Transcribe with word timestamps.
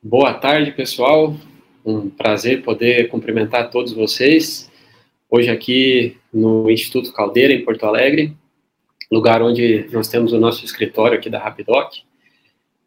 Boa 0.00 0.32
tarde, 0.32 0.70
pessoal. 0.70 1.34
Um 1.84 2.08
prazer 2.08 2.62
poder 2.62 3.08
cumprimentar 3.08 3.68
todos 3.68 3.92
vocês. 3.92 4.70
Hoje 5.28 5.50
aqui 5.50 6.16
no 6.32 6.70
Instituto 6.70 7.12
Caldeira, 7.12 7.52
em 7.52 7.64
Porto 7.64 7.84
Alegre, 7.84 8.36
lugar 9.10 9.42
onde 9.42 9.88
nós 9.90 10.06
temos 10.06 10.32
o 10.32 10.38
nosso 10.38 10.64
escritório 10.64 11.18
aqui 11.18 11.28
da 11.28 11.40
Rapidoc, 11.40 11.94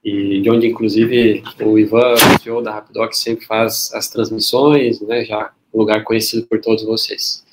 e 0.02 0.40
de 0.40 0.50
onde, 0.50 0.68
inclusive, 0.68 1.44
o 1.60 1.78
Ivan, 1.78 2.14
o 2.14 2.42
CEO 2.42 2.62
da 2.62 2.72
Rapidoc, 2.76 3.12
sempre 3.12 3.46
faz 3.46 3.94
as 3.94 4.10
transmissões, 4.10 5.02
né, 5.02 5.26
já 5.26 5.52
um 5.74 5.80
lugar 5.80 6.06
conhecido 6.06 6.48
por 6.48 6.62
todos 6.62 6.86
vocês. 6.86 7.44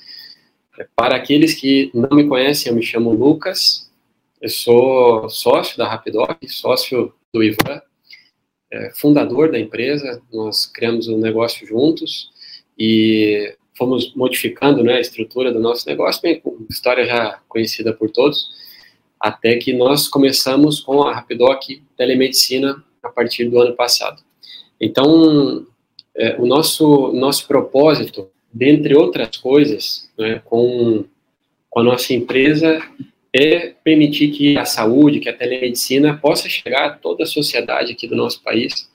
Para 0.95 1.17
aqueles 1.17 1.53
que 1.53 1.91
não 1.93 2.15
me 2.15 2.29
conhecem, 2.29 2.71
eu 2.71 2.75
me 2.77 2.81
chamo 2.81 3.11
Lucas, 3.11 3.91
eu 4.41 4.47
sou 4.47 5.29
sócio 5.29 5.77
da 5.77 5.85
Rapidoc, 5.85 6.37
sócio 6.47 7.13
do 7.33 7.43
Ivan, 7.43 7.81
é, 8.71 8.91
fundador 8.95 9.51
da 9.51 9.59
empresa, 9.59 10.21
nós 10.31 10.65
criamos 10.65 11.07
um 11.07 11.17
negócio 11.17 11.65
juntos 11.65 12.29
e 12.77 13.55
fomos 13.77 14.13
modificando 14.13 14.83
né, 14.83 14.95
a 14.95 14.99
estrutura 14.99 15.51
do 15.51 15.59
nosso 15.59 15.87
negócio, 15.87 16.21
bem, 16.21 16.41
história 16.69 17.05
já 17.05 17.39
conhecida 17.47 17.93
por 17.93 18.09
todos, 18.09 18.49
até 19.19 19.57
que 19.57 19.73
nós 19.73 20.07
começamos 20.07 20.79
com 20.79 21.03
a 21.03 21.15
Rapidoc 21.15 21.63
Telemedicina 21.97 22.83
a 23.01 23.09
partir 23.09 23.45
do 23.45 23.59
ano 23.59 23.75
passado. 23.75 24.21
Então, 24.79 25.65
é, 26.15 26.35
o 26.37 26.45
nosso, 26.45 27.11
nosso 27.13 27.47
propósito, 27.47 28.29
dentre 28.51 28.95
outras 28.95 29.35
coisas, 29.37 30.09
né, 30.17 30.41
com, 30.45 31.05
com 31.69 31.79
a 31.79 31.83
nossa 31.83 32.13
empresa, 32.13 32.81
é 33.33 33.73
permitir 33.83 34.29
que 34.31 34.57
a 34.57 34.65
saúde, 34.65 35.19
que 35.19 35.29
a 35.29 35.33
telemedicina 35.33 36.17
possa 36.17 36.49
chegar 36.49 36.85
a 36.85 36.89
toda 36.91 37.23
a 37.23 37.27
sociedade 37.27 37.91
aqui 37.93 38.07
do 38.07 38.15
nosso 38.15 38.41
país, 38.41 38.89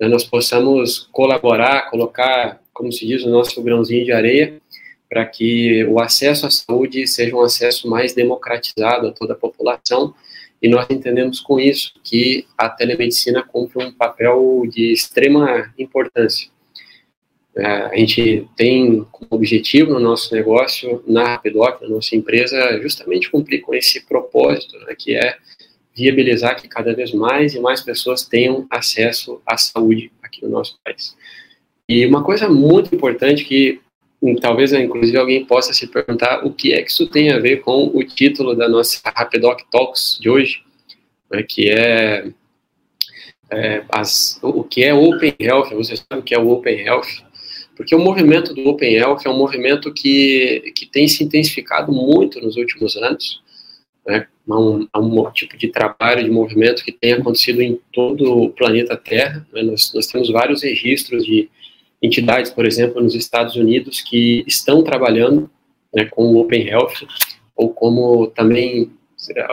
né, 0.00 0.08
nós 0.08 0.24
possamos 0.24 1.08
colaborar, 1.12 1.90
colocar, 1.90 2.60
como 2.72 2.90
se 2.90 3.06
diz, 3.06 3.24
o 3.24 3.30
nosso 3.30 3.62
grãozinho 3.62 4.04
de 4.04 4.12
areia, 4.12 4.60
para 5.08 5.24
que 5.26 5.84
o 5.84 6.00
acesso 6.00 6.46
à 6.46 6.50
saúde 6.50 7.06
seja 7.06 7.36
um 7.36 7.42
acesso 7.42 7.88
mais 7.88 8.14
democratizado 8.14 9.06
a 9.06 9.12
toda 9.12 9.34
a 9.34 9.36
população, 9.36 10.14
e 10.60 10.68
nós 10.68 10.86
entendemos 10.88 11.40
com 11.40 11.60
isso 11.60 11.92
que 12.02 12.46
a 12.56 12.70
telemedicina 12.70 13.42
cumpre 13.42 13.84
um 13.84 13.92
papel 13.92 14.62
de 14.66 14.92
extrema 14.92 15.72
importância. 15.78 16.48
É, 17.56 17.66
a 17.66 17.96
gente 17.96 18.48
tem 18.56 19.06
como 19.12 19.28
objetivo 19.30 19.92
no 19.92 20.00
nosso 20.00 20.34
negócio, 20.34 21.04
na 21.06 21.34
Rapidoc, 21.34 21.80
na 21.80 21.88
nossa 21.88 22.16
empresa, 22.16 22.80
justamente 22.82 23.30
cumprir 23.30 23.60
com 23.60 23.72
esse 23.72 24.04
propósito, 24.04 24.76
né, 24.80 24.94
que 24.98 25.14
é 25.14 25.36
viabilizar 25.94 26.60
que 26.60 26.66
cada 26.66 26.92
vez 26.92 27.12
mais 27.12 27.54
e 27.54 27.60
mais 27.60 27.80
pessoas 27.80 28.26
tenham 28.26 28.66
acesso 28.68 29.40
à 29.46 29.56
saúde 29.56 30.10
aqui 30.20 30.42
no 30.42 30.50
nosso 30.50 30.76
país. 30.84 31.16
E 31.88 32.04
uma 32.04 32.24
coisa 32.24 32.48
muito 32.48 32.92
importante 32.92 33.44
que 33.44 33.80
hum, 34.20 34.34
talvez 34.34 34.72
inclusive 34.72 35.16
alguém 35.16 35.44
possa 35.44 35.72
se 35.72 35.86
perguntar 35.86 36.44
o 36.44 36.52
que 36.52 36.72
é 36.72 36.82
que 36.82 36.90
isso 36.90 37.06
tem 37.06 37.30
a 37.30 37.38
ver 37.38 37.58
com 37.58 37.86
o 37.94 38.02
título 38.02 38.56
da 38.56 38.68
nossa 38.68 39.00
Rapidoc 39.14 39.60
Talks 39.70 40.18
de 40.20 40.28
hoje, 40.28 40.62
né, 41.30 41.44
que 41.44 41.70
é, 41.70 42.26
é 43.52 43.84
as, 43.90 44.40
o 44.42 44.64
que 44.64 44.82
é 44.82 44.92
Open 44.92 45.36
Health, 45.38 45.70
você 45.70 45.94
sabe 45.94 46.20
o 46.20 46.22
que 46.22 46.34
é 46.34 46.38
o 46.38 46.48
Open 46.48 46.80
Health? 46.80 47.22
Porque 47.76 47.94
o 47.94 47.98
movimento 47.98 48.54
do 48.54 48.68
Open 48.68 48.94
Health 48.94 49.20
é 49.24 49.28
um 49.28 49.36
movimento 49.36 49.92
que, 49.92 50.72
que 50.74 50.86
tem 50.86 51.08
se 51.08 51.24
intensificado 51.24 51.92
muito 51.92 52.40
nos 52.40 52.56
últimos 52.56 52.96
anos. 52.96 53.42
Né? 54.06 54.26
É 54.48 54.54
um, 54.54 54.86
é 54.94 54.98
um 54.98 55.30
tipo 55.32 55.56
de 55.56 55.68
trabalho, 55.68 56.22
de 56.22 56.30
movimento 56.30 56.84
que 56.84 56.92
tem 56.92 57.14
acontecido 57.14 57.60
em 57.60 57.80
todo 57.92 58.44
o 58.44 58.50
planeta 58.50 58.96
Terra. 58.96 59.46
Né? 59.52 59.62
Nós, 59.62 59.92
nós 59.94 60.06
temos 60.06 60.30
vários 60.30 60.62
registros 60.62 61.24
de 61.24 61.48
entidades, 62.02 62.50
por 62.50 62.66
exemplo, 62.66 63.02
nos 63.02 63.14
Estados 63.14 63.56
Unidos, 63.56 64.00
que 64.00 64.44
estão 64.46 64.82
trabalhando 64.82 65.50
né, 65.92 66.04
com 66.04 66.24
o 66.26 66.38
Open 66.38 66.68
Health, 66.68 67.06
ou 67.56 67.72
como 67.72 68.26
também 68.28 68.90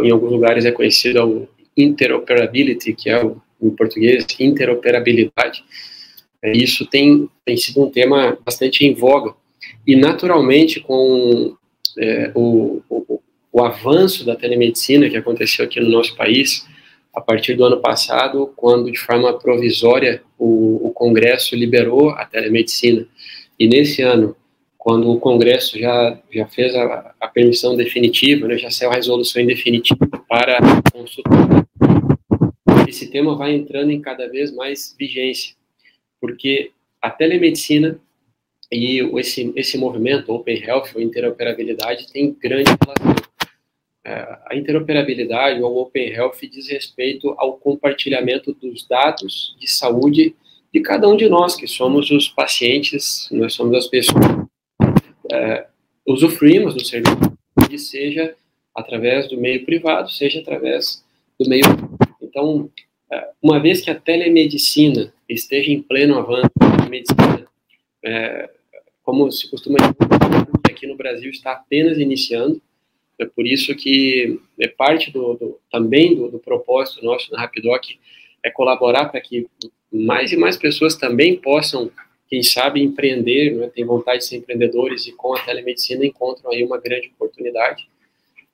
em 0.03 0.11
alguns 0.11 0.31
lugares 0.31 0.65
é 0.65 0.71
conhecido 0.71 1.25
o 1.25 1.47
interoperability, 1.77 2.93
que 2.93 3.09
é 3.09 3.23
o, 3.23 3.41
em 3.61 3.69
português 3.69 4.25
interoperabilidade, 4.39 5.63
é, 5.63 5.69
isso 6.43 6.85
tem, 6.85 7.29
tem 7.45 7.55
sido 7.55 7.83
um 7.83 7.89
tema 7.89 8.37
bastante 8.43 8.85
em 8.85 8.93
voga. 8.93 9.33
E, 9.85 9.95
naturalmente, 9.95 10.79
com 10.79 11.55
é, 11.99 12.31
o, 12.33 12.81
o, 12.89 13.21
o, 13.51 13.63
avanço 13.63 14.25
da 14.25 14.35
telemedicina 14.35 15.09
que 15.09 15.17
aconteceu 15.17 15.65
aqui 15.65 15.79
no 15.79 15.89
nosso 15.89 16.15
país, 16.15 16.65
a 17.13 17.21
partir 17.21 17.53
do 17.53 17.63
ano 17.63 17.79
passado, 17.79 18.51
quando, 18.55 18.91
de 18.91 18.97
forma 18.97 19.37
provisória, 19.37 20.23
o, 20.37 20.87
o 20.87 20.91
Congresso 20.91 21.55
liberou 21.55 22.09
a 22.09 22.25
telemedicina. 22.25 23.05
E, 23.59 23.67
nesse 23.67 24.01
ano, 24.01 24.35
quando 24.77 25.11
o 25.11 25.19
Congresso 25.19 25.77
já, 25.77 26.19
já 26.33 26.47
fez 26.47 26.73
a, 26.73 27.13
a 27.19 27.27
permissão 27.27 27.75
definitiva, 27.75 28.47
né, 28.47 28.57
já 28.57 28.71
saiu 28.71 28.89
a 28.89 28.95
resolução 28.95 29.45
definitiva 29.45 30.07
para 30.27 30.57
consulta, 30.91 31.29
esse 32.87 33.11
tema 33.11 33.35
vai 33.35 33.53
entrando 33.53 33.91
em 33.91 34.01
cada 34.01 34.27
vez 34.27 34.51
mais 34.53 34.95
vigência 34.97 35.55
porque 36.21 36.71
a 37.01 37.09
telemedicina 37.09 37.99
e 38.71 38.99
esse, 39.19 39.51
esse 39.55 39.77
movimento 39.77 40.31
Open 40.31 40.63
Health, 40.63 40.91
ou 40.95 41.01
interoperabilidade, 41.01 42.09
tem 42.11 42.31
grande 42.33 42.71
relação. 42.81 43.15
É, 44.03 44.37
a 44.47 44.55
interoperabilidade 44.55 45.61
ou 45.61 45.77
Open 45.77 46.09
Health 46.09 46.37
diz 46.49 46.69
respeito 46.69 47.35
ao 47.37 47.57
compartilhamento 47.57 48.53
dos 48.53 48.87
dados 48.87 49.55
de 49.59 49.69
saúde 49.69 50.33
de 50.73 50.79
cada 50.79 51.09
um 51.09 51.17
de 51.17 51.27
nós, 51.27 51.55
que 51.55 51.67
somos 51.67 52.09
os 52.11 52.29
pacientes, 52.29 53.27
nós 53.29 53.53
somos 53.53 53.75
as 53.75 53.87
pessoas, 53.87 54.23
é, 55.29 55.67
usufruímos 56.07 56.73
do 56.73 56.85
serviço, 56.85 57.19
seja 57.77 58.33
através 58.73 59.27
do 59.27 59.37
meio 59.37 59.65
privado, 59.65 60.09
seja 60.09 60.39
através 60.39 61.03
do 61.37 61.49
meio. 61.49 61.63
Então, 62.21 62.69
uma 63.41 63.59
vez 63.59 63.81
que 63.81 63.89
a 63.89 63.95
telemedicina 63.95 65.13
esteja 65.27 65.71
em 65.71 65.81
pleno 65.81 66.17
avanço 66.17 66.51
na 66.59 66.89
medicina, 66.89 67.47
é, 68.03 68.49
como 69.03 69.31
se 69.31 69.49
costuma 69.49 69.77
dizer, 69.79 69.95
aqui 70.69 70.87
no 70.87 70.95
Brasil 70.95 71.29
está 71.29 71.51
apenas 71.51 71.97
iniciando, 71.97 72.61
é 73.19 73.25
por 73.25 73.45
isso 73.45 73.75
que 73.75 74.39
é 74.59 74.67
parte 74.67 75.11
do, 75.11 75.35
do 75.35 75.59
também 75.71 76.15
do, 76.15 76.29
do, 76.29 76.39
propósito 76.39 77.05
nosso 77.05 77.31
na 77.31 77.39
Rapidoc 77.39 77.83
é 78.43 78.49
colaborar 78.49 79.05
para 79.05 79.21
que 79.21 79.47
mais 79.91 80.31
e 80.31 80.37
mais 80.37 80.57
pessoas 80.57 80.95
também 80.95 81.35
possam, 81.35 81.91
quem 82.27 82.41
sabe, 82.41 82.81
empreender, 82.81 83.51
né, 83.51 83.69
tem 83.69 83.85
vontade 83.85 84.19
de 84.19 84.25
ser 84.25 84.37
empreendedores 84.37 85.05
e 85.05 85.11
com 85.11 85.35
a 85.35 85.39
telemedicina 85.39 86.05
encontram 86.05 86.51
aí 86.51 86.63
uma 86.63 86.79
grande 86.79 87.11
oportunidade. 87.13 87.87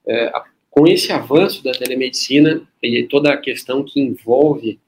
É, 0.05 0.25
a, 0.27 0.43
com 0.77 0.85
esse 0.85 1.11
avanço 1.11 1.63
da 1.63 1.71
telemedicina 1.71 2.61
e 2.83 3.01
toda 3.01 3.33
a 3.33 3.37
questão 3.37 3.83
que 3.83 3.99
envolve 3.99 4.79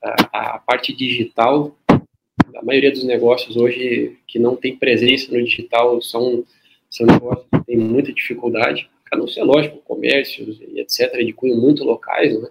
a, 0.00 0.54
a 0.54 0.58
parte 0.60 0.94
digital, 0.94 1.76
a 1.88 2.64
maioria 2.64 2.92
dos 2.92 3.02
negócios 3.02 3.56
hoje 3.56 4.16
que 4.28 4.38
não 4.38 4.54
tem 4.54 4.76
presença 4.76 5.32
no 5.32 5.42
digital 5.42 6.00
são, 6.00 6.44
são 6.88 7.04
negócios 7.04 7.48
que 7.52 7.64
têm 7.64 7.76
muita 7.76 8.12
dificuldade, 8.12 8.88
a 9.10 9.16
não 9.16 9.26
ser, 9.26 9.42
lógico, 9.42 9.78
comércios 9.78 10.60
e 10.60 10.78
etc., 10.78 11.16
de 11.26 11.32
cunho 11.32 11.56
muito 11.56 11.82
locais, 11.82 12.40
né? 12.40 12.48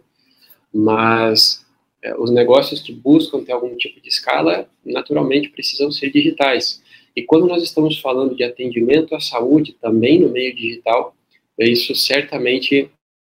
mas 0.74 1.66
é, 2.02 2.14
os 2.18 2.32
negócios 2.32 2.82
que 2.82 2.92
buscam 2.92 3.46
ter 3.46 3.54
algum 3.54 3.78
tipo 3.78 4.02
de 4.02 4.10
escala, 4.10 4.68
naturalmente 4.86 5.48
precisam 5.48 5.90
ser 5.90 6.12
digitais. 6.12 6.84
E 7.16 7.22
quando 7.22 7.48
nós 7.48 7.64
estamos 7.64 8.02
falando 8.02 8.36
de 8.36 8.44
atendimento 8.44 9.16
à 9.16 9.22
saúde 9.22 9.72
também 9.80 10.20
no 10.20 10.28
meio 10.28 10.54
digital, 10.54 11.16
isso 11.60 11.96
certamente 11.96 12.90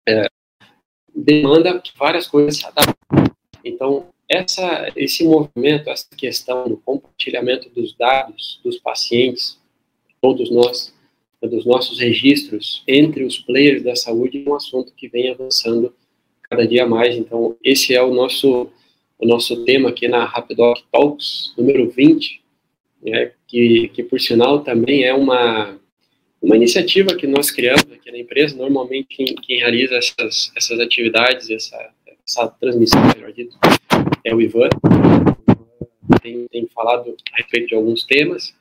é, 0.09 0.27
demanda 1.15 1.79
que 1.81 1.93
várias 1.97 2.27
coisas 2.27 2.57
se 2.57 2.67
adaptem. 2.67 2.95
Então, 3.65 4.09
essa, 4.29 4.93
esse 4.97 5.25
movimento, 5.25 5.88
essa 5.91 6.09
questão 6.17 6.69
do 6.69 6.77
compartilhamento 6.77 7.69
dos 7.71 7.94
dados 7.94 8.61
dos 8.65 8.79
pacientes, 8.79 9.59
todos 10.21 10.50
nós, 10.50 10.94
dos 11.43 11.67
nossos 11.67 11.99
registros 11.99 12.83
entre 12.88 13.25
os 13.25 13.38
players 13.38 13.83
da 13.83 13.94
saúde, 13.94 14.43
é 14.44 14.50
um 14.50 14.55
assunto 14.55 14.94
que 14.94 15.09
vem 15.09 15.31
avançando 15.31 15.94
cada 16.43 16.67
dia 16.67 16.87
mais. 16.87 17.17
Então, 17.17 17.56
esse 17.62 17.94
é 17.94 18.03
o 18.03 18.15
nosso, 18.15 18.71
o 19.19 19.27
nosso 19.27 19.65
tema 19.65 19.91
aqui 19.91 20.09
na 20.09 20.25
Rapidoc 20.25 20.81
Talks, 20.91 21.53
número 21.56 21.91
20, 21.91 22.43
né, 23.03 23.33
que, 23.47 23.88
que, 23.88 24.03
por 24.03 24.21
sinal, 24.21 24.61
também 24.61 25.05
é 25.05 25.12
uma, 25.12 25.79
uma 26.44 26.56
iniciativa 26.56 27.17
que 27.17 27.26
nós 27.26 27.50
criamos 27.50 27.91
aqui 27.91 28.12
na 28.12 28.19
empresa, 28.19 28.55
normalmente 28.56 29.06
quem, 29.08 29.35
quem 29.35 29.58
realiza 29.58 29.96
essas, 29.96 30.52
essas 30.55 30.79
atividades, 30.79 31.49
essa, 31.49 31.91
essa 32.26 32.49
transmissão, 32.61 33.00
melhor 33.14 33.32
dito, 33.32 33.56
é 34.23 34.35
o 34.35 34.41
Ivan. 34.43 34.69
Tem, 36.23 36.46
tem 36.49 36.67
falado 36.75 37.17
a 37.32 37.37
respeito 37.38 37.69
de 37.69 37.75
alguns 37.75 38.05
temas, 38.05 38.55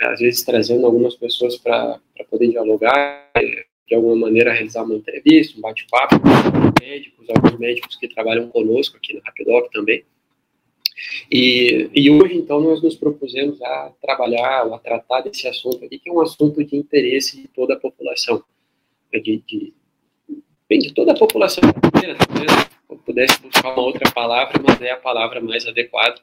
às 0.00 0.20
vezes 0.20 0.42
trazendo 0.42 0.86
algumas 0.86 1.14
pessoas 1.16 1.56
para 1.58 2.00
poder 2.30 2.48
dialogar, 2.48 3.30
de 3.86 3.94
alguma 3.94 4.16
maneira 4.16 4.52
realizar 4.52 4.82
uma 4.82 4.94
entrevista, 4.94 5.58
um 5.58 5.60
bate-papo 5.60 6.16
médicos, 6.80 7.26
alguns 7.28 7.58
médicos 7.58 7.96
que 7.96 8.08
trabalham 8.08 8.48
conosco 8.48 8.96
aqui 8.96 9.14
na 9.14 9.20
Rapidoc 9.26 9.70
também. 9.70 10.02
E, 11.30 11.90
e 11.94 12.10
hoje, 12.10 12.36
então, 12.36 12.60
nós 12.60 12.82
nos 12.82 12.96
propusemos 12.96 13.60
a 13.62 13.92
trabalhar, 14.00 14.62
a 14.72 14.78
tratar 14.78 15.20
desse 15.20 15.46
assunto 15.46 15.84
aqui, 15.84 15.98
que 15.98 16.08
é 16.08 16.12
um 16.12 16.20
assunto 16.20 16.64
de 16.64 16.76
interesse 16.76 17.40
de 17.40 17.48
toda 17.48 17.74
a 17.74 17.78
população, 17.78 18.42
né, 19.12 19.20
de, 19.20 19.42
de, 19.46 19.72
bem, 20.68 20.78
de 20.78 20.92
toda 20.92 21.12
a 21.12 21.18
população 21.18 21.62
brasileira, 21.62 22.18
talvez 22.26 22.68
eu 22.90 22.96
pudesse 22.98 23.40
buscar 23.40 23.72
uma 23.72 23.82
outra 23.82 24.10
palavra, 24.10 24.60
mas 24.66 24.80
é 24.80 24.90
a 24.90 24.96
palavra 24.96 25.40
mais 25.40 25.66
adequada, 25.66 26.20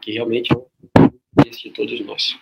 que 0.00 0.12
realmente 0.12 0.52
é 0.52 0.56
o 0.56 0.66
interesse 1.38 1.62
de 1.64 1.70
todos 1.70 2.00
nós. 2.00 2.38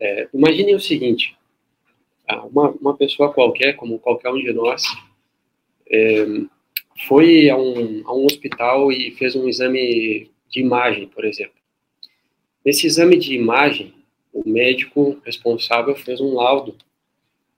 É, 0.00 0.28
imaginem 0.32 0.74
o 0.74 0.80
seguinte, 0.80 1.36
uma, 2.50 2.70
uma 2.70 2.96
pessoa 2.96 3.32
qualquer, 3.32 3.74
como 3.74 3.98
qualquer 3.98 4.30
um 4.30 4.38
de 4.38 4.52
nós, 4.52 4.84
é, 5.90 6.26
foi 7.06 7.48
a 7.48 7.56
um, 7.56 8.02
a 8.04 8.14
um 8.14 8.24
hospital 8.24 8.90
e 8.90 9.12
fez 9.12 9.36
um 9.36 9.48
exame 9.48 10.30
de 10.50 10.60
imagem, 10.60 11.06
por 11.08 11.24
exemplo. 11.24 11.54
Nesse 12.64 12.86
exame 12.86 13.16
de 13.16 13.34
imagem, 13.34 13.94
o 14.32 14.48
médico 14.48 15.20
responsável 15.24 15.94
fez 15.94 16.20
um 16.20 16.34
laudo 16.34 16.74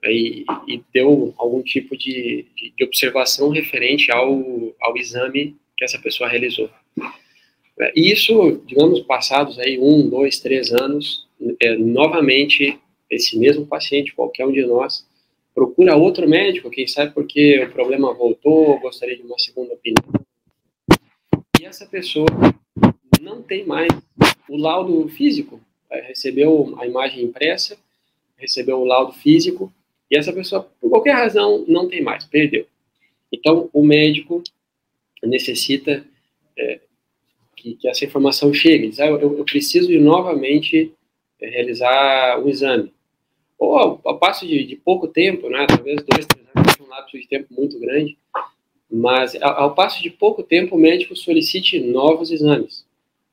e, 0.05 0.45
e 0.67 0.83
deu 0.93 1.35
algum 1.37 1.63
tipo 1.63 1.97
de, 1.97 2.47
de, 2.55 2.73
de, 2.77 2.85
observação 2.85 3.51
referente 3.51 4.11
ao, 4.11 4.73
ao 4.81 4.97
exame 4.97 5.57
que 5.77 5.85
essa 5.85 5.99
pessoa 5.99 6.29
realizou. 6.29 6.71
E 7.95 8.13
isso, 8.13 8.63
digamos, 8.67 9.01
passados 9.01 9.59
aí 9.59 9.79
um, 9.79 10.09
dois, 10.09 10.39
três 10.39 10.71
anos, 10.71 11.27
é, 11.61 11.77
novamente, 11.77 12.79
esse 13.11 13.39
mesmo 13.39 13.67
paciente, 13.67 14.15
qualquer 14.15 14.47
um 14.47 14.53
de 14.53 14.65
nós, 14.67 15.07
procura 15.61 15.95
outro 15.95 16.27
médico, 16.27 16.71
quem 16.71 16.87
sabe 16.87 17.13
porque 17.13 17.63
o 17.63 17.71
problema 17.71 18.15
voltou, 18.15 18.81
gostaria 18.81 19.15
de 19.15 19.23
uma 19.23 19.39
segunda 19.39 19.75
opinião. 19.75 20.11
E 21.61 21.67
essa 21.67 21.85
pessoa 21.85 22.27
não 23.21 23.43
tem 23.43 23.67
mais 23.67 23.91
o 24.49 24.57
laudo 24.57 25.07
físico, 25.11 25.61
recebeu 25.91 26.75
a 26.81 26.87
imagem 26.87 27.25
impressa, 27.25 27.77
recebeu 28.39 28.79
o 28.79 28.87
laudo 28.87 29.13
físico, 29.13 29.71
e 30.11 30.17
essa 30.17 30.33
pessoa, 30.33 30.67
por 30.81 30.89
qualquer 30.89 31.13
razão, 31.13 31.63
não 31.69 31.87
tem 31.87 32.03
mais, 32.03 32.25
perdeu. 32.25 32.67
Então, 33.31 33.69
o 33.71 33.85
médico 33.85 34.43
necessita 35.23 36.03
é, 36.57 36.81
que, 37.55 37.75
que, 37.75 37.87
essa 37.87 38.07
informação 38.07 38.51
chegue. 38.55 38.89
Diz, 38.89 38.99
ah, 38.99 39.09
eu, 39.09 39.21
eu 39.21 39.45
preciso 39.45 39.93
novamente 40.01 40.91
é, 41.39 41.51
realizar 41.51 42.43
um 42.43 42.49
exame 42.49 42.91
ou 43.61 43.77
ao, 43.77 44.19
passo 44.19 44.47
de, 44.47 44.65
de, 44.65 44.75
pouco 44.75 45.07
tempo, 45.07 45.51
né, 45.51 45.67
talvez 45.69 45.97
dois, 45.97 46.25
três 46.27 46.47
anos, 46.57 46.81
um 46.81 46.89
lapso 46.89 47.21
de 47.21 47.29
tempo 47.29 47.47
muito 47.51 47.79
grande, 47.79 48.17
mas 48.91 49.37
ao, 49.41 49.65
ao, 49.65 49.75
passo 49.75 50.03
de 50.03 50.09
pouco 50.09 50.43
tempo 50.43 50.75
o 50.75 50.79
médico 50.79 51.15
solicite 51.15 51.79
novos 51.79 52.33
exames. 52.33 52.87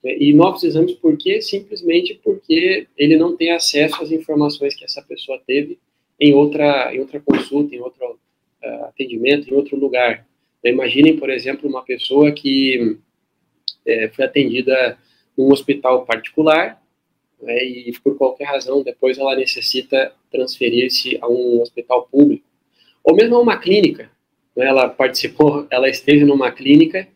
Né, 0.03 0.17
e 0.19 0.33
novos 0.33 0.65
exames 0.65 0.91
por 0.95 1.17
quê? 1.17 1.41
Simplesmente 1.41 2.19
porque 2.21 2.87
ele 2.97 3.15
não 3.15 3.37
tem 3.37 3.51
acesso 3.51 4.03
às 4.03 4.11
informações 4.11 4.75
que 4.75 4.83
essa 4.83 5.01
pessoa 5.01 5.41
teve 5.47 5.79
em 6.19 6.33
outra, 6.33 6.93
em 6.93 6.99
outra 6.99 7.21
consulta, 7.21 7.73
em 7.73 7.79
outro 7.79 8.19
uh, 8.63 8.83
atendimento, 8.85 9.49
em 9.49 9.55
outro 9.55 9.77
lugar. 9.77 10.27
Então, 10.59 10.71
imaginem, 10.71 11.15
por 11.15 11.29
exemplo, 11.29 11.69
uma 11.69 11.83
pessoa 11.83 12.33
que 12.33 12.97
é, 13.85 14.09
foi 14.09 14.25
atendida 14.25 14.97
num 15.37 15.53
hospital 15.53 16.05
particular 16.05 16.81
né, 17.41 17.63
e 17.63 17.93
por 18.03 18.17
qualquer 18.17 18.45
razão 18.45 18.83
depois 18.83 19.17
ela 19.17 19.35
necessita 19.35 20.13
transferir-se 20.31 21.17
a 21.21 21.27
um 21.27 21.61
hospital 21.61 22.07
público, 22.11 22.45
ou 23.03 23.15
mesmo 23.15 23.35
a 23.35 23.41
uma 23.41 23.57
clínica. 23.57 24.09
Né, 24.55 24.67
ela 24.67 24.89
participou, 24.89 25.67
ela 25.69 25.89
esteve 25.89 26.25
numa 26.25 26.51
clínica 26.51 27.07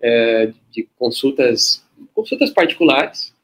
é, 0.00 0.52
de 0.70 0.88
consultas, 0.96 1.84
consultas 2.14 2.50
particulares, 2.50 3.34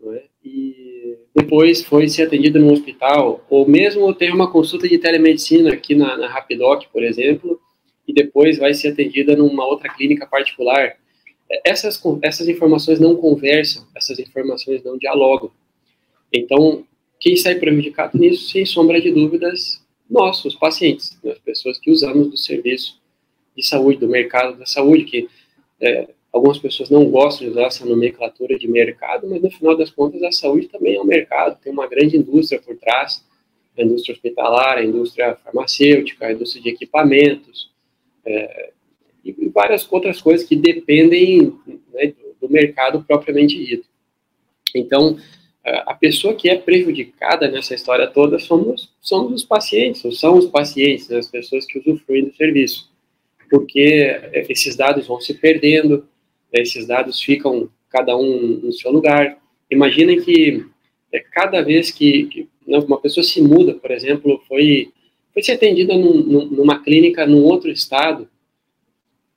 né, 0.00 0.22
e 0.44 1.16
depois 1.34 1.82
foi 1.82 2.08
ser 2.08 2.24
atendida 2.24 2.58
num 2.58 2.72
hospital, 2.72 3.44
ou 3.50 3.68
mesmo 3.68 4.12
teve 4.14 4.32
uma 4.32 4.50
consulta 4.50 4.88
de 4.88 4.98
telemedicina 4.98 5.72
aqui 5.72 5.94
na, 5.94 6.16
na 6.16 6.28
Rapidoc, 6.28 6.84
por 6.92 7.02
exemplo, 7.02 7.60
e 8.06 8.12
depois 8.12 8.58
vai 8.58 8.74
ser 8.74 8.88
atendida 8.88 9.34
numa 9.34 9.66
outra 9.66 9.92
clínica 9.92 10.26
particular. 10.26 10.96
Essas, 11.64 12.00
essas 12.22 12.48
informações 12.48 13.00
não 13.00 13.16
conversam, 13.16 13.86
essas 13.94 14.18
informações 14.18 14.82
não 14.84 14.96
dialogam. 14.96 15.50
Então, 16.34 16.84
quem 17.20 17.36
sai 17.36 17.54
prejudicado 17.54 18.18
nisso, 18.18 18.50
sem 18.50 18.66
sombra 18.66 19.00
de 19.00 19.12
dúvidas, 19.12 19.80
nós, 20.10 20.44
os 20.44 20.56
pacientes, 20.56 21.16
né, 21.22 21.30
as 21.30 21.38
pessoas 21.38 21.78
que 21.78 21.92
usamos 21.92 22.28
do 22.28 22.36
serviço 22.36 23.00
de 23.56 23.64
saúde, 23.64 24.00
do 24.00 24.08
mercado 24.08 24.58
da 24.58 24.66
saúde, 24.66 25.04
que 25.04 25.28
é, 25.80 26.08
algumas 26.32 26.58
pessoas 26.58 26.90
não 26.90 27.08
gostam 27.08 27.46
de 27.46 27.52
usar 27.52 27.66
essa 27.66 27.86
nomenclatura 27.86 28.58
de 28.58 28.66
mercado, 28.66 29.28
mas 29.30 29.40
no 29.40 29.50
final 29.50 29.76
das 29.76 29.92
contas 29.92 30.22
a 30.24 30.32
saúde 30.32 30.66
também 30.66 30.96
é 30.96 31.00
um 31.00 31.04
mercado, 31.04 31.60
tem 31.62 31.72
uma 31.72 31.86
grande 31.86 32.16
indústria 32.16 32.60
por 32.60 32.76
trás, 32.76 33.24
a 33.78 33.82
indústria 33.82 34.12
hospitalar, 34.12 34.78
a 34.78 34.84
indústria 34.84 35.36
farmacêutica, 35.36 36.26
a 36.26 36.32
indústria 36.32 36.62
de 36.62 36.70
equipamentos, 36.70 37.70
é, 38.26 38.70
e 39.24 39.32
várias 39.48 39.90
outras 39.90 40.20
coisas 40.20 40.46
que 40.46 40.56
dependem 40.56 41.56
né, 41.92 42.08
do, 42.08 42.46
do 42.46 42.52
mercado 42.52 43.04
propriamente 43.04 43.56
dito. 43.64 43.88
Então, 44.74 45.16
a 45.64 45.94
pessoa 45.94 46.34
que 46.34 46.48
é 46.48 46.56
prejudicada 46.56 47.48
nessa 47.48 47.74
história 47.74 48.06
toda 48.06 48.38
somos, 48.38 48.92
somos 49.00 49.32
os 49.32 49.44
pacientes, 49.44 50.04
ou 50.04 50.12
são 50.12 50.36
os 50.36 50.46
pacientes, 50.46 51.08
né, 51.08 51.18
as 51.18 51.28
pessoas 51.28 51.64
que 51.64 51.78
usufruem 51.78 52.26
do 52.26 52.34
serviço. 52.34 52.90
Porque 53.50 53.80
é, 53.80 54.46
esses 54.48 54.76
dados 54.76 55.06
vão 55.06 55.20
se 55.20 55.32
perdendo, 55.32 56.06
né, 56.52 56.60
esses 56.62 56.86
dados 56.86 57.20
ficam 57.20 57.70
cada 57.88 58.14
um 58.16 58.60
no 58.62 58.72
seu 58.72 58.92
lugar. 58.92 59.38
Imaginem 59.70 60.20
que 60.20 60.66
é, 61.10 61.20
cada 61.20 61.62
vez 61.62 61.90
que, 61.90 62.24
que 62.24 62.48
né, 62.66 62.78
uma 62.78 63.00
pessoa 63.00 63.24
se 63.24 63.40
muda, 63.40 63.74
por 63.74 63.90
exemplo, 63.90 64.42
foi, 64.46 64.90
foi 65.32 65.42
ser 65.42 65.52
atendida 65.52 65.96
num, 65.96 66.44
numa 66.46 66.82
clínica 66.82 67.24
num 67.24 67.42
outro 67.42 67.70
estado, 67.70 68.28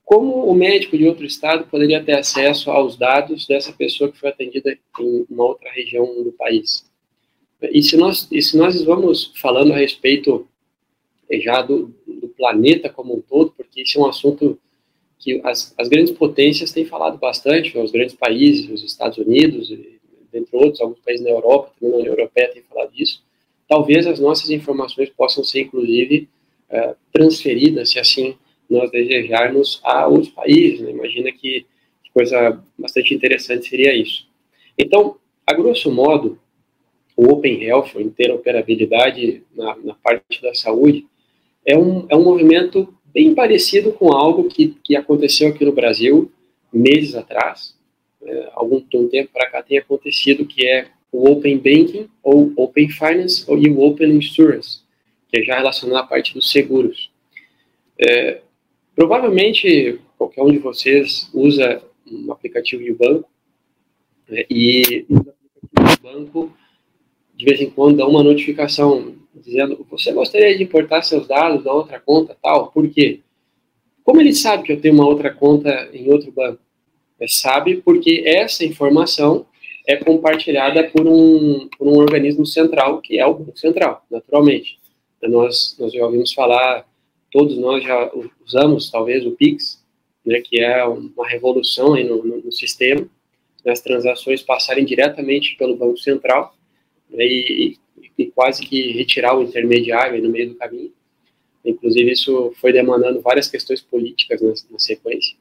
como 0.07 0.49
o 0.49 0.55
médico 0.55 0.97
de 0.97 1.05
outro 1.05 1.25
estado 1.25 1.67
poderia 1.67 2.01
ter 2.01 2.13
acesso 2.13 2.71
aos 2.71 2.95
dados 2.95 3.45
dessa 3.45 3.73
pessoa 3.73 4.09
que 4.09 4.17
foi 4.17 4.29
atendida 4.29 4.71
em 5.01 5.25
uma 5.29 5.43
outra 5.43 5.69
região 5.69 6.23
do 6.23 6.31
país? 6.31 6.89
E 7.61 7.83
se 7.83 7.97
nós, 7.97 8.25
e 8.31 8.41
se 8.41 8.55
nós 8.55 8.81
vamos 8.85 9.33
falando 9.35 9.73
a 9.73 9.75
respeito 9.75 10.47
eh, 11.29 11.41
já 11.41 11.61
do, 11.61 11.93
do 12.07 12.29
planeta 12.29 12.87
como 12.87 13.17
um 13.17 13.21
todo, 13.21 13.51
porque 13.51 13.81
isso 13.81 13.99
é 13.99 14.01
um 14.01 14.05
assunto 14.05 14.57
que 15.19 15.41
as, 15.43 15.75
as 15.77 15.89
grandes 15.89 16.13
potências 16.13 16.71
têm 16.71 16.85
falado 16.85 17.17
bastante, 17.17 17.77
os 17.77 17.91
grandes 17.91 18.15
países, 18.15 18.69
os 18.69 18.85
Estados 18.85 19.17
Unidos, 19.17 19.67
dentre 20.31 20.55
outros, 20.55 20.79
alguns 20.79 21.01
países 21.01 21.21
na 21.21 21.31
Europa, 21.31 21.73
também 21.77 21.91
na 21.91 21.97
União 21.97 22.13
Europeia 22.13 22.53
têm 22.53 22.63
falado 22.63 22.93
disso, 22.93 23.21
talvez 23.67 24.07
as 24.07 24.21
nossas 24.21 24.49
informações 24.51 25.09
possam 25.09 25.43
ser, 25.43 25.63
inclusive, 25.63 26.29
uh, 26.71 26.95
transferidas, 27.11 27.89
se 27.89 27.99
assim 27.99 28.37
nós 28.69 28.91
desejarmos 28.91 29.79
a 29.83 30.07
outros 30.07 30.29
países. 30.29 30.81
Né? 30.81 30.91
Imagina 30.91 31.31
que, 31.31 31.65
que 32.03 32.11
coisa 32.13 32.61
bastante 32.77 33.13
interessante 33.13 33.67
seria 33.67 33.95
isso. 33.95 34.27
Então, 34.77 35.17
a 35.45 35.53
grosso 35.53 35.91
modo, 35.91 36.39
o 37.15 37.31
Open 37.31 37.63
Health, 37.63 37.91
a 37.95 38.01
interoperabilidade 38.01 39.43
na, 39.55 39.75
na 39.77 39.93
parte 39.95 40.41
da 40.41 40.53
saúde, 40.53 41.05
é 41.65 41.77
um, 41.77 42.05
é 42.09 42.15
um 42.15 42.23
movimento 42.23 42.93
bem 43.13 43.33
parecido 43.33 43.91
com 43.91 44.13
algo 44.13 44.47
que, 44.47 44.75
que 44.83 44.95
aconteceu 44.95 45.49
aqui 45.49 45.65
no 45.65 45.71
Brasil 45.71 46.31
meses 46.71 47.15
atrás, 47.15 47.75
é, 48.21 48.49
algum 48.53 48.83
um 48.93 49.07
tempo 49.07 49.31
para 49.31 49.49
cá 49.49 49.63
tem 49.63 49.77
acontecido, 49.77 50.45
que 50.45 50.65
é 50.65 50.87
o 51.11 51.29
Open 51.31 51.57
Banking, 51.57 52.09
ou 52.21 52.51
Open 52.57 52.89
Finance, 52.89 53.43
ou, 53.47 53.57
e 53.57 53.69
o 53.69 53.79
Open 53.81 54.11
Insurance, 54.11 54.81
que 55.29 55.39
é 55.39 55.43
já 55.43 55.55
relacionado 55.55 55.97
à 55.97 56.03
parte 56.03 56.33
dos 56.33 56.51
seguros. 56.51 57.11
É, 57.99 58.41
Provavelmente 58.97 60.01
qualquer 60.17 60.41
um 60.41 60.51
de 60.51 60.57
vocês 60.57 61.29
usa 61.31 61.83
um 62.11 62.31
aplicativo 62.31 62.83
de 62.83 62.91
banco 62.91 63.29
né, 64.27 64.43
e 64.49 65.05
o 65.07 65.17
aplicativo 65.17 65.95
de 65.95 66.01
banco 66.01 66.53
de 67.35 67.45
vez 67.45 67.61
em 67.61 67.69
quando 67.69 67.97
dá 67.97 68.07
uma 68.07 68.23
notificação 68.23 69.13
dizendo 69.35 69.85
você 69.87 70.11
gostaria 70.11 70.57
de 70.57 70.63
importar 70.63 71.03
seus 71.03 71.27
dados 71.27 71.63
da 71.63 71.71
outra 71.71 71.99
conta 71.99 72.35
tal, 72.41 72.71
por 72.71 72.89
quê? 72.89 73.19
Como 74.03 74.19
ele 74.19 74.33
sabe 74.33 74.63
que 74.63 74.73
eu 74.73 74.81
tenho 74.81 74.95
uma 74.95 75.05
outra 75.05 75.31
conta 75.31 75.91
em 75.93 76.11
outro 76.11 76.31
banco? 76.31 76.59
Sabe 77.27 77.77
porque 77.85 78.23
essa 78.25 78.65
informação 78.65 79.45
é 79.85 79.95
compartilhada 79.95 80.89
por 80.89 81.05
um, 81.05 81.69
por 81.77 81.87
um 81.87 81.97
organismo 81.99 82.47
central, 82.47 82.99
que 82.99 83.19
é 83.19 83.25
o 83.27 83.35
Banco 83.35 83.59
Central, 83.59 84.03
naturalmente. 84.09 84.79
Nós, 85.21 85.75
nós 85.79 85.93
já 85.93 86.03
ouvimos 86.03 86.33
falar 86.33 86.83
todos 87.31 87.57
nós 87.57 87.83
já 87.83 88.11
usamos, 88.45 88.89
talvez, 88.89 89.25
o 89.25 89.31
Pix, 89.31 89.83
né, 90.25 90.41
que 90.41 90.61
é 90.61 90.83
uma 90.85 91.27
revolução 91.27 91.95
no, 91.95 92.23
no, 92.23 92.41
no 92.41 92.51
sistema, 92.51 93.07
as 93.65 93.81
transações 93.81 94.41
passarem 94.41 94.85
diretamente 94.85 95.55
pelo 95.57 95.75
Banco 95.75 95.97
Central 95.97 96.55
né, 97.09 97.25
e, 97.25 97.77
e, 98.17 98.25
quase 98.27 98.65
que 98.65 98.91
retirar 98.93 99.37
o 99.37 99.43
intermediário 99.43 100.21
no 100.23 100.29
meio 100.29 100.49
do 100.49 100.55
caminho. 100.55 100.91
Inclusive, 101.65 102.11
isso 102.11 102.53
foi 102.61 102.71
demandando 102.71 103.21
várias 103.21 103.49
questões 103.49 103.81
políticas 103.81 104.41
na, 104.41 104.53
na 104.71 104.79
sequência. 104.79 105.35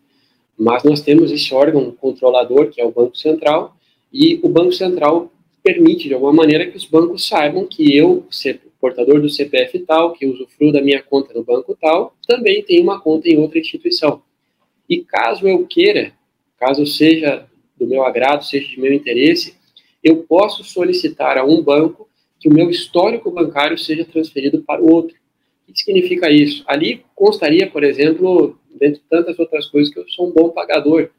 Mas 0.59 0.83
nós 0.83 1.03
temos 1.03 1.31
esse 1.31 1.55
órgão 1.55 1.91
controlador, 1.93 2.71
que 2.71 2.81
é 2.81 2.85
o 2.85 2.91
Banco 2.91 3.17
Central, 3.17 3.77
e 4.13 4.41
o 4.43 4.49
Banco 4.49 4.73
Central 4.73 5.31
permite, 5.63 6.09
de 6.09 6.15
alguma 6.15 6.33
maneira, 6.33 6.67
que 6.71 6.77
os 6.77 6.87
bancos 6.87 7.27
saibam 7.27 7.67
que 7.67 7.97
eu, 7.97 8.25
portador 8.87 9.21
do 9.21 9.29
CPF 9.29 9.81
tal, 9.81 10.13
que 10.13 10.27
usufruo 10.27 10.71
da 10.71 10.81
minha 10.81 11.03
conta 11.03 11.35
no 11.35 11.43
banco 11.43 11.77
tal, 11.81 12.15
também 12.25 12.63
tenho 12.63 12.85
uma 12.85 13.01
conta 13.01 13.29
em 13.29 13.37
outra 13.37 13.59
instituição. 13.59 14.23
E 14.89 14.99
caso 15.03 15.49
eu 15.49 15.67
queira, 15.67 16.13
caso 16.57 16.87
seja 16.87 17.47
do 17.77 17.85
meu 17.85 18.05
agrado, 18.05 18.45
seja 18.45 18.69
de 18.69 18.79
meu 18.79 18.93
interesse, 18.93 19.57
eu 20.05 20.19
posso 20.19 20.63
solicitar 20.63 21.37
a 21.37 21.45
um 21.45 21.61
banco 21.61 22.09
que 22.39 22.49
o 22.49 22.55
meu 22.55 22.71
histórico 22.71 23.29
bancário 23.29 23.77
seja 23.77 24.05
transferido 24.05 24.63
para 24.63 24.81
o 24.81 24.93
outro. 24.93 25.17
O 25.69 25.73
que 25.73 25.81
significa 25.81 26.31
isso? 26.31 26.63
Ali 26.65 27.05
constaria, 27.13 27.69
por 27.69 27.83
exemplo, 27.83 28.57
dentre 28.79 29.03
tantas 29.11 29.37
outras 29.37 29.67
coisas, 29.67 29.93
que 29.93 29.99
eu 29.99 30.09
sou 30.09 30.29
um 30.29 30.33
bom 30.33 30.51
pagador. 30.51 31.11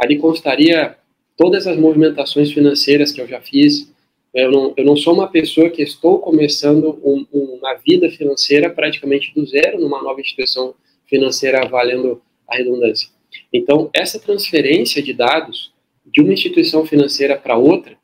Ali 0.00 0.16
constaria 0.16 0.96
todas 1.36 1.66
as 1.66 1.76
movimentações 1.76 2.52
financeiras 2.52 3.10
que 3.10 3.20
eu 3.20 3.26
já 3.26 3.40
fiz. 3.40 3.92
Eu 4.32 4.50
não, 4.50 4.74
eu 4.76 4.84
não 4.84 4.96
sou 4.96 5.12
uma 5.12 5.28
pessoa 5.28 5.70
que 5.70 5.82
estou 5.82 6.18
começando 6.20 7.00
um, 7.02 7.26
uma 7.32 7.74
vida 7.74 8.08
financeira 8.10 8.70
praticamente 8.70 9.34
do 9.34 9.44
zero 9.44 9.80
numa 9.80 10.02
nova 10.02 10.20
instituição 10.20 10.74
financeira 11.06 11.66
valendo 11.66 12.22
a 12.48 12.56
redundância. 12.56 13.08
Então, 13.52 13.90
essa 13.92 14.20
transferência 14.20 15.02
de 15.02 15.12
dados 15.12 15.72
de 16.06 16.20
uma 16.20 16.32
instituição 16.32 16.86
financeira 16.86 17.36
para 17.36 17.56
outra 17.56 17.96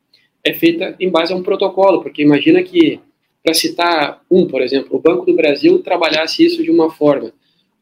é 0.45 0.53
feita 0.53 0.97
em 1.01 1.11
base 1.11 1.33
a 1.33 1.37
um 1.37 1.43
protocolo, 1.43 2.03
porque 2.03 2.23
imagina 2.23 2.63
que, 2.63 3.01
para 3.43 3.55
citar 3.55 4.23
um, 4.31 4.47
por 4.47 4.63
exemplo, 4.63 4.97
o 4.97 5.01
Banco 5.01 5.27
do 5.27 5.35
Brasil 5.35 5.81
trabalhasse 5.81 6.45
isso 6.45 6.63
de 6.63 6.71
uma 6.71 6.91
forma, 6.91 7.33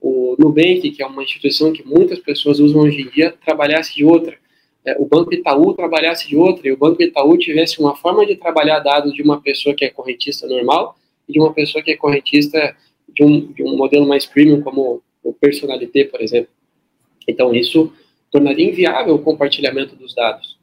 o 0.01 0.37
Nubank, 0.39 0.91
que 0.91 1.03
é 1.03 1.07
uma 1.07 1.23
instituição 1.23 1.73
que 1.73 1.83
muitas 1.83 2.19
pessoas 2.19 2.61
usam 2.61 2.83
hoje 2.83 3.03
em 3.03 3.09
dia, 3.09 3.35
trabalhasse 3.45 3.95
de 3.95 4.05
outra, 4.05 4.37
é, 4.85 4.97
o 4.99 5.07
Banco 5.07 5.33
Itaú 5.33 5.73
trabalhasse 5.75 6.29
de 6.29 6.37
outra, 6.37 6.69
e 6.69 6.73
o 6.73 6.77
Banco 6.77 7.03
Itaú 7.03 7.39
tivesse 7.39 7.81
uma 7.81 7.97
forma 7.97 8.27
de 8.27 8.37
trabalhar 8.37 8.81
dados 8.81 9.15
de 9.15 9.23
uma 9.23 9.41
pessoa 9.41 9.75
que 9.75 9.85
é 9.85 9.91
correntista 9.91 10.47
normal 10.47 10.97
e 11.27 11.33
de 11.33 11.41
uma 11.41 11.53
pessoa 11.53 11.83
que 11.83 11.91
é 11.91 11.97
correntista 11.97 12.77
de 13.09 13.25
um, 13.25 13.53
de 13.53 13.63
um 13.63 13.77
modelo 13.77 14.07
mais 14.07 14.27
premium, 14.27 14.61
como 14.61 15.03
o 15.23 15.33
Personalité, 15.33 16.05
por 16.05 16.21
exemplo. 16.21 16.51
Então, 17.27 17.55
isso 17.55 17.93
tornaria 18.31 18.69
inviável 18.69 19.15
o 19.15 19.19
compartilhamento 19.19 19.97
dos 19.97 20.15
dados. 20.15 20.59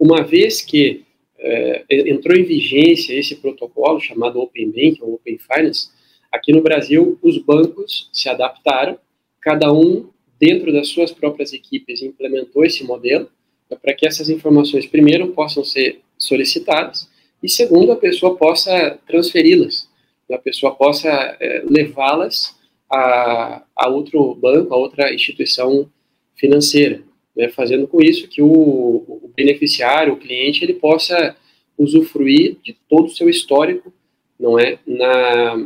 Uma 0.00 0.22
vez 0.22 0.60
que 0.62 1.04
é, 1.38 1.84
entrou 2.10 2.36
em 2.36 2.42
vigência 2.42 3.14
esse 3.14 3.36
protocolo 3.36 4.00
chamado 4.00 4.40
Open 4.40 4.70
Bank 4.70 4.98
ou 5.00 5.14
Open 5.14 5.38
Finance, 5.38 5.90
aqui 6.32 6.52
no 6.52 6.60
Brasil 6.60 7.18
os 7.22 7.38
bancos 7.38 8.08
se 8.12 8.28
adaptaram, 8.28 8.98
cada 9.40 9.72
um 9.72 10.08
dentro 10.38 10.72
das 10.72 10.88
suas 10.88 11.12
próprias 11.12 11.52
equipes 11.52 12.02
implementou 12.02 12.64
esse 12.64 12.82
modelo 12.82 13.28
para 13.76 13.94
que 13.94 14.06
essas 14.06 14.28
informações 14.28 14.86
primeiro 14.86 15.28
possam 15.28 15.64
ser 15.64 16.00
solicitadas 16.18 17.08
e 17.42 17.48
segundo 17.48 17.92
a 17.92 17.96
pessoa 17.96 18.36
possa 18.36 18.98
transferi-las, 19.06 19.88
a 20.30 20.38
pessoa 20.38 20.74
possa 20.74 21.08
é, 21.40 21.64
levá-las 21.68 22.56
a, 22.90 23.62
a 23.74 23.88
outro 23.88 24.34
banco, 24.34 24.74
a 24.74 24.76
outra 24.76 25.12
instituição 25.12 25.90
financeira 26.36 27.02
né, 27.40 27.48
fazendo 27.48 27.86
com 27.86 28.02
isso 28.02 28.28
que 28.28 28.42
o, 28.42 28.48
o, 28.48 29.30
beneficiário, 29.34 30.12
o 30.12 30.16
cliente, 30.16 30.62
ele 30.62 30.74
possa 30.74 31.36
usufruir 31.78 32.56
de 32.62 32.76
todo 32.88 33.06
o 33.06 33.10
seu 33.10 33.28
histórico, 33.28 33.92
não 34.38 34.58
é, 34.58 34.78
na, 34.86 35.56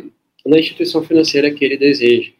na 0.46 0.58
instituição 0.58 1.02
financeira 1.02 1.50
que 1.50 1.64
ele 1.64 1.76
deseja. 1.76 2.30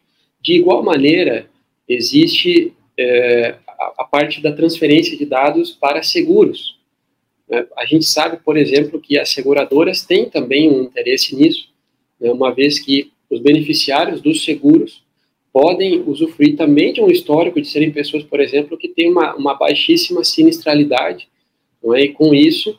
De 0.41 0.53
igual 0.53 0.83
maneira, 0.83 1.49
existe 1.87 2.73
é, 2.97 3.55
a, 3.79 4.03
parte 4.03 4.41
da 4.41 4.51
transferência 4.51 5.17
de 5.17 5.25
dados 5.25 5.71
para 5.71 6.03
seguros. 6.03 6.79
Né? 7.49 7.65
A 7.77 7.85
gente 7.85 8.05
sabe, 8.05 8.37
por 8.43 8.57
exemplo, 8.57 8.99
que 8.99 9.17
as 9.17 9.29
seguradoras 9.29 10.03
têm 10.03 10.29
também 10.29 10.69
um 10.69 10.83
interesse 10.83 11.35
nisso, 11.35 11.69
né, 12.19 12.31
uma 12.31 12.53
vez 12.53 12.79
que 12.79 13.11
os 13.29 13.39
beneficiários 13.39 14.21
dos 14.21 14.43
seguros 14.43 15.03
podem 15.51 16.03
usufruir 16.05 16.57
também 16.57 16.91
de 16.91 17.01
um 17.01 17.07
histórico 17.07 17.61
de 17.61 17.67
serem 17.67 17.91
pessoas, 17.91 18.23
por 18.23 18.41
exemplo, 18.41 18.77
que 18.77 18.89
têm 18.89 19.09
uma, 19.09 19.33
uma 19.35 19.53
baixíssima 19.53 20.23
sinistralidade, 20.23 21.29
não 21.81 21.95
é? 21.95 22.01
e 22.01 22.09
com 22.09 22.35
isso 22.35 22.77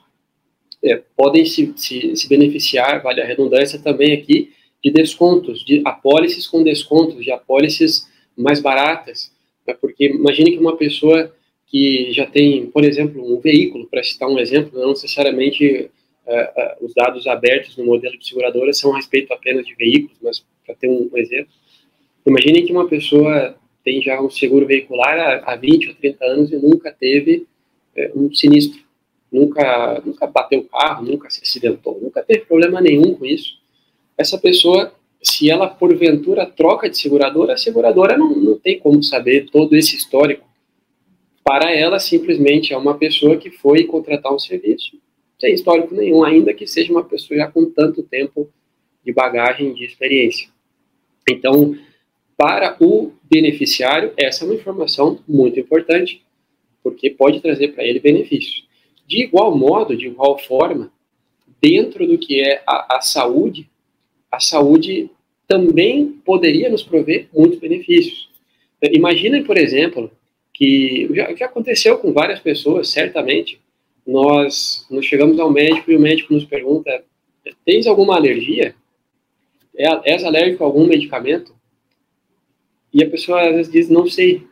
é, 0.84 1.02
podem 1.16 1.44
se, 1.46 1.72
se, 1.76 2.14
se, 2.14 2.28
beneficiar, 2.28 3.02
vale 3.02 3.22
a 3.22 3.24
redundância 3.24 3.78
também 3.78 4.12
aqui, 4.12 4.52
de 4.84 4.90
descontos, 4.90 5.64
de 5.64 5.80
apólices 5.84 6.46
com 6.46 6.62
descontos, 6.62 7.24
de 7.24 7.32
apólices 7.32 8.06
mais 8.36 8.60
baratas, 8.60 9.32
né? 9.66 9.76
porque 9.80 10.06
imagine 10.06 10.52
que 10.52 10.58
uma 10.58 10.76
pessoa 10.76 11.32
que 11.66 12.12
já 12.12 12.26
tem, 12.26 12.66
por 12.66 12.84
exemplo, 12.84 13.22
um 13.22 13.40
veículo, 13.40 13.86
para 13.86 14.02
citar 14.02 14.28
um 14.28 14.38
exemplo, 14.38 14.78
não 14.78 14.90
necessariamente 14.90 15.90
uh, 16.26 16.32
uh, 16.32 16.84
os 16.84 16.94
dados 16.94 17.26
abertos 17.26 17.76
no 17.76 17.84
modelo 17.84 18.16
de 18.18 18.28
seguradora 18.28 18.72
são 18.72 18.92
a 18.92 18.96
respeito 18.96 19.32
apenas 19.32 19.66
de 19.66 19.74
veículos, 19.74 20.16
mas 20.22 20.44
para 20.64 20.74
ter 20.76 20.88
um, 20.88 21.10
um 21.12 21.18
exemplo, 21.18 21.52
Imagine 22.26 22.62
que 22.64 22.72
uma 22.72 22.88
pessoa 22.88 23.54
tem 23.84 24.02
já 24.02 24.20
um 24.20 24.28
seguro 24.28 24.66
veicular 24.66 25.44
há, 25.46 25.54
20 25.54 25.90
ou 25.90 25.94
30 25.94 26.24
anos 26.24 26.52
e 26.52 26.56
nunca 26.56 26.90
teve 26.90 27.46
é, 27.94 28.10
um 28.16 28.34
sinistro, 28.34 28.80
nunca, 29.30 30.02
nunca 30.04 30.26
bateu 30.26 30.58
o 30.58 30.64
carro, 30.64 31.06
nunca 31.06 31.30
se 31.30 31.40
acidentou, 31.40 32.00
nunca 32.02 32.20
teve 32.24 32.40
problema 32.40 32.80
nenhum 32.80 33.14
com 33.14 33.24
isso. 33.24 33.60
Essa 34.18 34.36
pessoa, 34.36 34.92
se 35.22 35.50
ela 35.50 35.68
porventura 35.68 36.46
troca 36.46 36.88
de 36.88 36.98
seguradora, 36.98 37.54
a 37.54 37.56
seguradora 37.56 38.16
não, 38.16 38.36
não 38.36 38.58
tem 38.58 38.78
como 38.78 39.02
saber 39.02 39.46
todo 39.50 39.74
esse 39.74 39.96
histórico. 39.96 40.46
Para 41.44 41.72
ela, 41.72 41.98
simplesmente 41.98 42.72
é 42.72 42.76
uma 42.76 42.96
pessoa 42.96 43.36
que 43.36 43.50
foi 43.50 43.84
contratar 43.84 44.32
um 44.32 44.38
serviço 44.38 44.98
sem 45.38 45.52
histórico 45.52 45.94
nenhum, 45.94 46.24
ainda 46.24 46.54
que 46.54 46.66
seja 46.66 46.92
uma 46.92 47.04
pessoa 47.04 47.38
já 47.38 47.50
com 47.50 47.70
tanto 47.70 48.02
tempo 48.02 48.48
de 49.04 49.12
bagagem, 49.12 49.74
de 49.74 49.84
experiência. 49.84 50.48
Então, 51.28 51.76
para 52.36 52.76
o 52.80 53.12
beneficiário, 53.22 54.12
essa 54.16 54.44
é 54.44 54.48
uma 54.48 54.54
informação 54.54 55.20
muito 55.26 55.60
importante, 55.60 56.22
porque 56.82 57.10
pode 57.10 57.40
trazer 57.40 57.68
para 57.68 57.84
ele 57.84 58.00
benefícios. 58.00 58.66
De 59.06 59.22
igual 59.22 59.56
modo, 59.56 59.96
de 59.96 60.06
igual 60.06 60.38
forma, 60.38 60.92
dentro 61.60 62.06
do 62.06 62.18
que 62.18 62.40
é 62.40 62.62
a, 62.66 62.96
a 62.96 63.00
saúde, 63.00 63.68
a 64.36 64.40
saúde 64.40 65.08
também 65.48 66.08
poderia 66.24 66.68
nos 66.68 66.82
prover 66.82 67.28
muitos 67.32 67.58
benefícios. 67.58 68.28
Imaginem, 68.92 69.42
por 69.42 69.56
exemplo, 69.56 70.10
que 70.52 71.08
já, 71.14 71.34
já, 71.34 71.46
aconteceu 71.46 71.96
com 71.98 72.12
várias 72.12 72.38
pessoas, 72.40 72.90
certamente, 72.90 73.58
nós, 74.06 74.86
nós 74.90 75.06
chegamos 75.06 75.40
ao 75.40 75.50
médico 75.50 75.90
e 75.90 75.96
o 75.96 76.00
médico 76.00 76.34
nos 76.34 76.44
pergunta, 76.44 77.02
tens 77.64 77.86
alguma 77.86 78.16
alergia? 78.16 78.74
É, 79.74 80.12
és 80.12 80.22
alérgico 80.22 80.62
a 80.62 80.66
algum 80.66 80.86
medicamento? 80.86 81.54
E 82.92 83.02
a 83.02 83.08
pessoa 83.08 83.40
às 83.42 83.54
vezes 83.54 83.72
diz, 83.72 83.88
não 83.88 84.06
sei. 84.06 84.42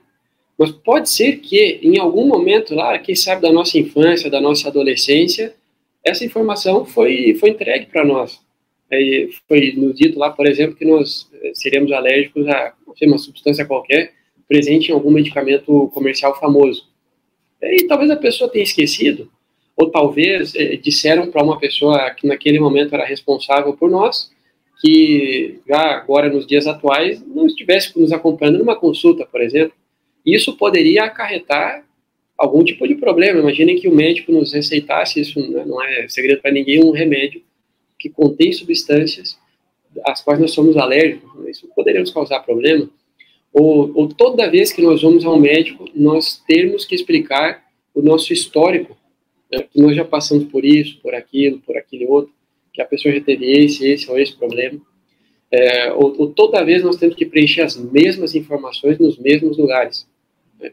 Mas 0.57 0.71
pode 0.71 1.11
ser 1.11 1.39
que 1.39 1.79
em 1.83 1.99
algum 1.99 2.27
momento 2.27 2.75
lá, 2.75 2.99
quem 2.99 3.15
sabe 3.15 3.43
da 3.43 3.53
nossa 3.53 3.79
infância, 3.79 4.31
da 4.31 4.41
nossa 4.41 4.69
adolescência, 4.69 5.55
essa 6.03 6.25
informação 6.25 6.87
foi, 6.87 7.35
foi 7.35 7.51
entregue 7.51 7.87
para 7.87 8.05
nós. 8.05 8.43
Foi 9.49 9.73
nos 9.73 9.95
dito 9.95 10.19
lá, 10.19 10.31
por 10.31 10.47
exemplo, 10.47 10.77
que 10.77 10.85
nós 10.85 11.31
eh, 11.43 11.53
seríamos 11.55 11.93
alérgicos 11.93 12.47
a 12.49 12.75
uma 13.03 13.19
substância 13.19 13.65
qualquer 13.65 14.13
presente 14.49 14.91
em 14.91 14.95
algum 14.95 15.11
medicamento 15.11 15.91
comercial 15.93 16.39
famoso. 16.39 16.87
E 17.63 17.87
talvez 17.87 18.11
a 18.11 18.17
pessoa 18.17 18.51
tenha 18.51 18.63
esquecido, 18.63 19.31
ou 19.77 19.91
talvez 19.91 20.55
eh, 20.55 20.77
disseram 20.77 21.31
para 21.31 21.43
uma 21.43 21.59
pessoa 21.59 22.11
que 22.11 22.27
naquele 22.27 22.59
momento 22.59 22.95
era 22.95 23.05
responsável 23.05 23.73
por 23.75 23.91
nós, 23.91 24.31
que 24.81 25.61
já 25.67 25.81
agora 25.97 26.29
nos 26.29 26.47
dias 26.47 26.67
atuais 26.67 27.25
não 27.27 27.47
estivesse 27.47 27.99
nos 27.99 28.13
acompanhando 28.13 28.59
numa 28.59 28.77
consulta, 28.77 29.25
por 29.25 29.41
exemplo. 29.41 29.75
Isso 30.25 30.57
poderia 30.57 31.05
acarretar 31.05 31.85
algum 32.37 32.63
tipo 32.65 32.87
de 32.87 32.95
problema. 32.95 33.41
Imaginem 33.41 33.77
que 33.77 33.89
o 33.89 33.95
médico 33.95 34.33
nos 34.33 34.53
receitasse, 34.53 35.21
isso 35.21 35.41
né, 35.51 35.65
não 35.65 35.83
é 35.83 36.09
segredo 36.09 36.43
para 36.43 36.53
ninguém, 36.53 36.85
um 36.85 36.91
remédio 36.91 37.43
que 38.05 38.11
contém 38.11 38.53
substâncias 38.53 39.39
às 40.05 40.21
quais 40.21 40.39
nós 40.39 40.51
somos 40.51 40.77
alérgicos. 40.77 41.31
Isso 41.49 41.67
poderia 41.75 42.03
nos 42.03 42.11
causar 42.11 42.41
problema. 42.41 42.87
Ou, 43.51 43.91
ou 43.95 44.09
toda 44.09 44.51
vez 44.51 44.71
que 44.71 44.83
nós 44.83 45.01
vamos 45.01 45.25
ao 45.25 45.41
médico, 45.41 45.89
nós 45.95 46.37
termos 46.47 46.85
que 46.85 46.95
explicar 46.95 47.65
o 47.95 48.03
nosso 48.03 48.31
histórico, 48.31 48.95
né, 49.51 49.63
que 49.63 49.81
nós 49.81 49.97
já 49.97 50.05
passamos 50.05 50.45
por 50.45 50.67
isso, 50.67 51.01
por 51.01 51.15
aquilo, 51.15 51.61
por 51.61 51.79
aquele 51.79 52.05
outro 52.05 52.31
que 52.75 52.83
a 52.83 52.85
pessoa 52.85 53.15
já 53.15 53.23
teve 53.23 53.51
esse, 53.51 53.89
esse 53.89 54.11
ou 54.11 54.19
esse 54.19 54.37
problema. 54.37 54.79
É, 55.51 55.91
ou, 55.95 56.15
ou, 56.19 56.27
toda 56.29 56.63
vez 56.63 56.83
nós 56.83 56.97
temos 56.97 57.15
que 57.15 57.25
preencher 57.25 57.63
as 57.63 57.75
mesmas 57.75 58.35
informações 58.35 58.99
nos 58.99 59.17
mesmos 59.17 59.57
lugares. 59.57 60.07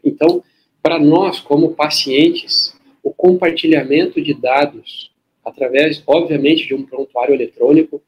Então, 0.04 0.44
para 0.82 0.98
nós, 0.98 1.40
como 1.40 1.72
pacientes, 1.72 2.76
o 3.02 3.10
compartilhamento 3.10 4.20
de 4.20 4.34
dados 4.34 5.11
através, 5.44 6.02
obviamente, 6.06 6.66
de 6.66 6.74
um 6.74 6.84
prontuário 6.84 7.34
eletrônico, 7.34 8.02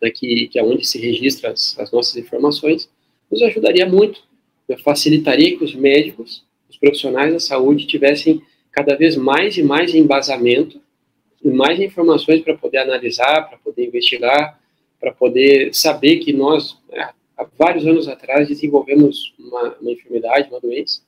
né, 0.00 0.10
que, 0.10 0.48
que 0.48 0.58
é 0.58 0.64
onde 0.64 0.86
se 0.86 0.98
registra 0.98 1.50
as, 1.50 1.78
as 1.78 1.90
nossas 1.92 2.16
informações, 2.16 2.90
nos 3.30 3.42
ajudaria 3.42 3.86
muito, 3.86 4.22
né, 4.68 4.76
facilitaria 4.78 5.56
que 5.56 5.64
os 5.64 5.74
médicos, 5.74 6.44
os 6.68 6.76
profissionais 6.76 7.32
da 7.32 7.40
saúde 7.40 7.86
tivessem 7.86 8.42
cada 8.70 8.96
vez 8.96 9.16
mais 9.16 9.56
e 9.56 9.62
mais 9.62 9.94
embasamento 9.94 10.80
e 11.44 11.48
mais 11.48 11.78
informações 11.80 12.40
para 12.40 12.56
poder 12.56 12.78
analisar, 12.78 13.48
para 13.48 13.58
poder 13.58 13.86
investigar, 13.86 14.60
para 15.00 15.12
poder 15.12 15.74
saber 15.74 16.18
que 16.18 16.32
nós, 16.32 16.78
né, 16.90 17.10
há 17.36 17.46
vários 17.58 17.86
anos 17.86 18.06
atrás, 18.08 18.48
desenvolvemos 18.48 19.34
uma, 19.38 19.76
uma 19.80 19.90
enfermidade, 19.90 20.48
uma 20.48 20.60
doença, 20.60 21.02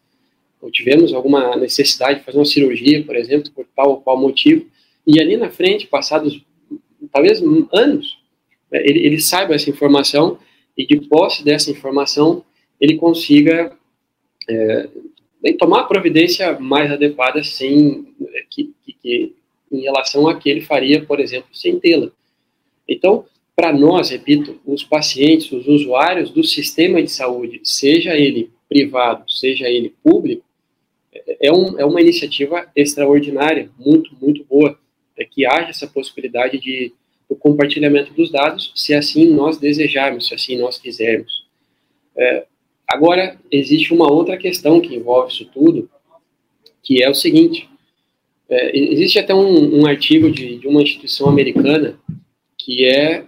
ou 0.61 0.71
tivemos 0.71 1.13
alguma 1.13 1.57
necessidade 1.57 2.21
de 2.21 2.25
fazer 2.25 2.39
uma 2.39 2.45
cirurgia, 2.45 3.05
por 3.05 3.15
exemplo, 3.17 3.51
por 3.53 3.67
tal 3.77 3.91
ou 3.91 4.01
qual 4.01 4.19
motivo, 4.19 4.67
e 5.07 5.21
ali 5.21 5.37
na 5.37 5.51
frente, 5.51 5.87
passados 5.87 6.43
talvez 7.13 7.43
anos, 7.73 8.19
né, 8.71 8.81
ele, 8.85 9.07
ele 9.07 9.21
saiba 9.21 9.55
essa 9.55 9.71
informação 9.71 10.39
e 10.77 10.87
de 10.87 11.01
posse 11.03 11.45
dessa 11.45 11.71
informação 11.71 12.45
ele 12.81 12.97
consiga 12.97 13.77
é, 14.49 14.89
tomar 15.59 15.81
a 15.81 15.85
providência 15.85 16.59
mais 16.59 16.91
adequada 16.91 17.45
sem 17.45 18.15
que, 18.51 18.75
que, 18.85 18.93
que, 18.95 19.35
em 19.71 19.81
relação 19.83 20.29
a 20.29 20.39
que 20.39 20.49
ele 20.49 20.61
faria, 20.61 21.05
por 21.05 21.21
exemplo, 21.21 21.49
sem 21.53 21.79
tê-la. 21.79 22.11
Então, 22.89 23.27
para 23.57 23.73
nós, 23.73 24.11
repito, 24.11 24.61
os 24.67 24.83
pacientes, 24.83 25.51
os 25.53 25.67
usuários 25.67 26.31
do 26.31 26.43
sistema 26.43 27.03
de 27.03 27.11
saúde, 27.11 27.61
seja 27.63 28.17
ele 28.17 28.51
privado, 28.69 29.31
seja 29.31 29.69
ele 29.69 29.95
público, 30.03 30.45
é, 31.41 31.53
um, 31.53 31.79
é 31.79 31.85
uma 31.85 32.01
iniciativa 32.01 32.67
extraordinária, 32.75 33.71
muito, 33.79 34.11
muito 34.21 34.45
boa, 34.45 34.79
é 35.17 35.25
que 35.25 35.47
haja 35.47 35.71
essa 35.71 35.87
possibilidade 35.87 36.59
de 36.59 36.93
do 37.29 37.37
compartilhamento 37.37 38.13
dos 38.13 38.31
dados, 38.31 38.73
se 38.75 38.95
assim 38.95 39.27
nós 39.27 39.59
desejarmos, 39.59 40.29
se 40.29 40.35
assim 40.35 40.59
nós 40.59 40.79
quisermos. 40.79 41.45
É, 42.17 42.47
agora, 42.87 43.39
existe 43.51 43.93
uma 43.93 44.11
outra 44.11 44.37
questão 44.37 44.81
que 44.81 44.95
envolve 44.95 45.33
isso 45.33 45.47
tudo, 45.47 45.91
que 46.83 47.03
é 47.03 47.09
o 47.09 47.15
seguinte, 47.15 47.69
é, 48.49 48.77
existe 48.77 49.19
até 49.19 49.35
um, 49.35 49.81
um 49.81 49.87
artigo 49.87 50.31
de, 50.31 50.59
de, 50.59 50.69
uma 50.69 50.83
instituição 50.83 51.29
americana 51.29 51.99
que 52.59 52.85
é, 52.85 53.25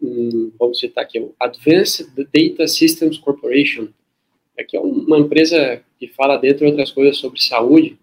um, 0.00 0.52
vamos 0.58 0.78
citar 0.78 1.04
aqui, 1.04 1.18
o 1.18 1.34
Advanced 1.38 2.08
Data 2.16 2.66
Systems 2.68 3.18
Corporation, 3.18 3.88
é, 4.56 4.62
que 4.62 4.76
é 4.76 4.80
uma 4.80 5.18
empresa 5.18 5.82
que 5.98 6.06
fala, 6.08 6.36
dentre 6.36 6.66
outras 6.66 6.90
coisas, 6.90 7.18
sobre 7.18 7.42
saúde, 7.42 7.98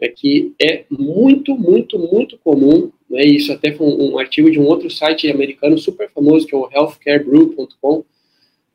é 0.00 0.08
que 0.08 0.54
é 0.60 0.84
muito, 0.90 1.56
muito, 1.56 1.98
muito 1.98 2.38
comum, 2.38 2.90
né, 3.10 3.24
isso 3.24 3.52
até 3.52 3.72
foi 3.72 3.86
um, 3.86 4.12
um, 4.12 4.18
artigo 4.18 4.50
de 4.50 4.58
um 4.58 4.66
outro 4.66 4.90
site 4.90 5.30
americano 5.30 5.76
super 5.78 6.10
famoso, 6.10 6.46
que 6.46 6.54
é 6.54 6.58
o 6.58 6.70
healthcarebrew.com, 6.70 8.04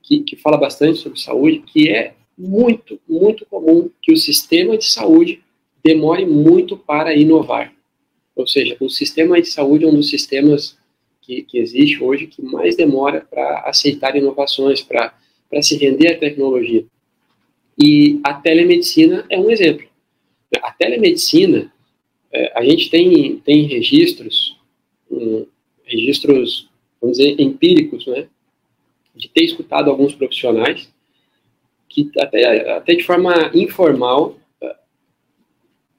que, 0.01 0.19
que 0.19 0.35
fala 0.35 0.57
bastante 0.57 0.99
sobre 0.99 1.19
saúde, 1.19 1.59
que 1.59 1.89
é 1.89 2.13
muito, 2.37 2.99
muito 3.07 3.45
comum 3.45 3.89
que 4.01 4.11
o 4.11 4.17
sistema 4.17 4.77
de 4.77 4.85
saúde 4.85 5.41
demore 5.83 6.25
muito 6.25 6.75
para 6.75 7.15
inovar. 7.15 7.73
Ou 8.35 8.47
seja, 8.47 8.75
o 8.79 8.89
sistema 8.89 9.39
de 9.41 9.47
saúde 9.47 9.85
é 9.85 9.87
um 9.87 9.95
dos 9.95 10.09
sistemas 10.09 10.77
que, 11.21 11.43
que 11.43 11.57
existe 11.57 12.03
hoje 12.03 12.27
que 12.27 12.41
mais 12.41 12.75
demora 12.75 13.25
para 13.29 13.59
aceitar 13.61 14.15
inovações, 14.15 14.81
para 14.81 15.13
se 15.61 15.77
render 15.77 16.15
à 16.15 16.17
tecnologia. 16.17 16.85
E 17.79 18.19
a 18.23 18.33
telemedicina 18.33 19.25
é 19.29 19.39
um 19.39 19.49
exemplo. 19.49 19.87
A 20.61 20.71
telemedicina, 20.71 21.71
é, 22.31 22.51
a 22.55 22.63
gente 22.63 22.89
tem, 22.89 23.37
tem 23.37 23.63
registros, 23.63 24.57
registros, 25.85 26.69
vamos 27.01 27.17
dizer, 27.17 27.39
empíricos, 27.39 28.07
né, 28.07 28.27
de 29.15 29.29
ter 29.29 29.43
escutado 29.43 29.89
alguns 29.89 30.15
profissionais 30.15 30.91
que 31.87 32.09
até, 32.19 32.71
até 32.71 32.95
de 32.95 33.03
forma 33.03 33.51
informal 33.53 34.35
é, 34.61 34.75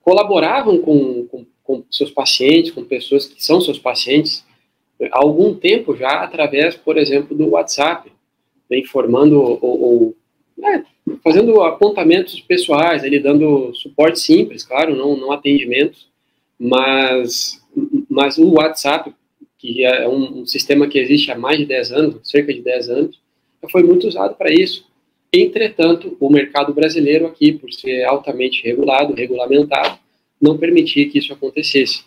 colaboravam 0.02 0.78
com, 0.78 1.26
com, 1.28 1.46
com, 1.62 1.84
seus 1.90 2.10
pacientes, 2.10 2.72
com 2.72 2.84
pessoas 2.84 3.26
que 3.26 3.44
são 3.44 3.60
seus 3.60 3.78
pacientes, 3.78 4.44
há 5.12 5.18
algum 5.18 5.54
tempo 5.54 5.96
já, 5.96 6.22
através, 6.22 6.74
por 6.74 6.98
exemplo, 6.98 7.36
do 7.36 7.50
WhatsApp, 7.50 8.10
né, 8.68 8.78
informando 8.78 9.40
ou, 9.40 9.58
ou 9.62 10.16
é, 10.62 10.82
fazendo 11.22 11.62
apontamentos 11.62 12.40
pessoais, 12.40 13.04
ele 13.04 13.18
dando 13.18 13.74
suporte 13.74 14.20
simples, 14.20 14.62
claro, 14.62 14.94
não, 14.94 15.16
não 15.16 15.32
atendimentos, 15.32 16.08
mas, 16.58 17.60
mas 18.08 18.38
o 18.38 18.54
WhatsApp, 18.54 19.12
que 19.58 19.84
é 19.84 20.08
um, 20.08 20.40
um, 20.40 20.46
sistema 20.46 20.86
que 20.86 20.98
existe 20.98 21.30
há 21.30 21.38
mais 21.38 21.58
de 21.58 21.66
10 21.66 21.92
anos, 21.92 22.30
cerca 22.30 22.52
de 22.52 22.60
10 22.60 22.88
anos, 22.90 23.20
foi 23.70 23.82
muito 23.82 24.06
usado 24.06 24.34
para 24.36 24.52
isso. 24.52 24.86
Entretanto, 25.32 26.16
o 26.20 26.30
mercado 26.30 26.72
brasileiro 26.72 27.26
aqui, 27.26 27.52
por 27.52 27.72
ser 27.72 28.04
altamente 28.04 28.62
regulado, 28.62 29.14
regulamentado, 29.14 29.98
não 30.40 30.56
permitia 30.56 31.08
que 31.08 31.18
isso 31.18 31.32
acontecesse. 31.32 32.04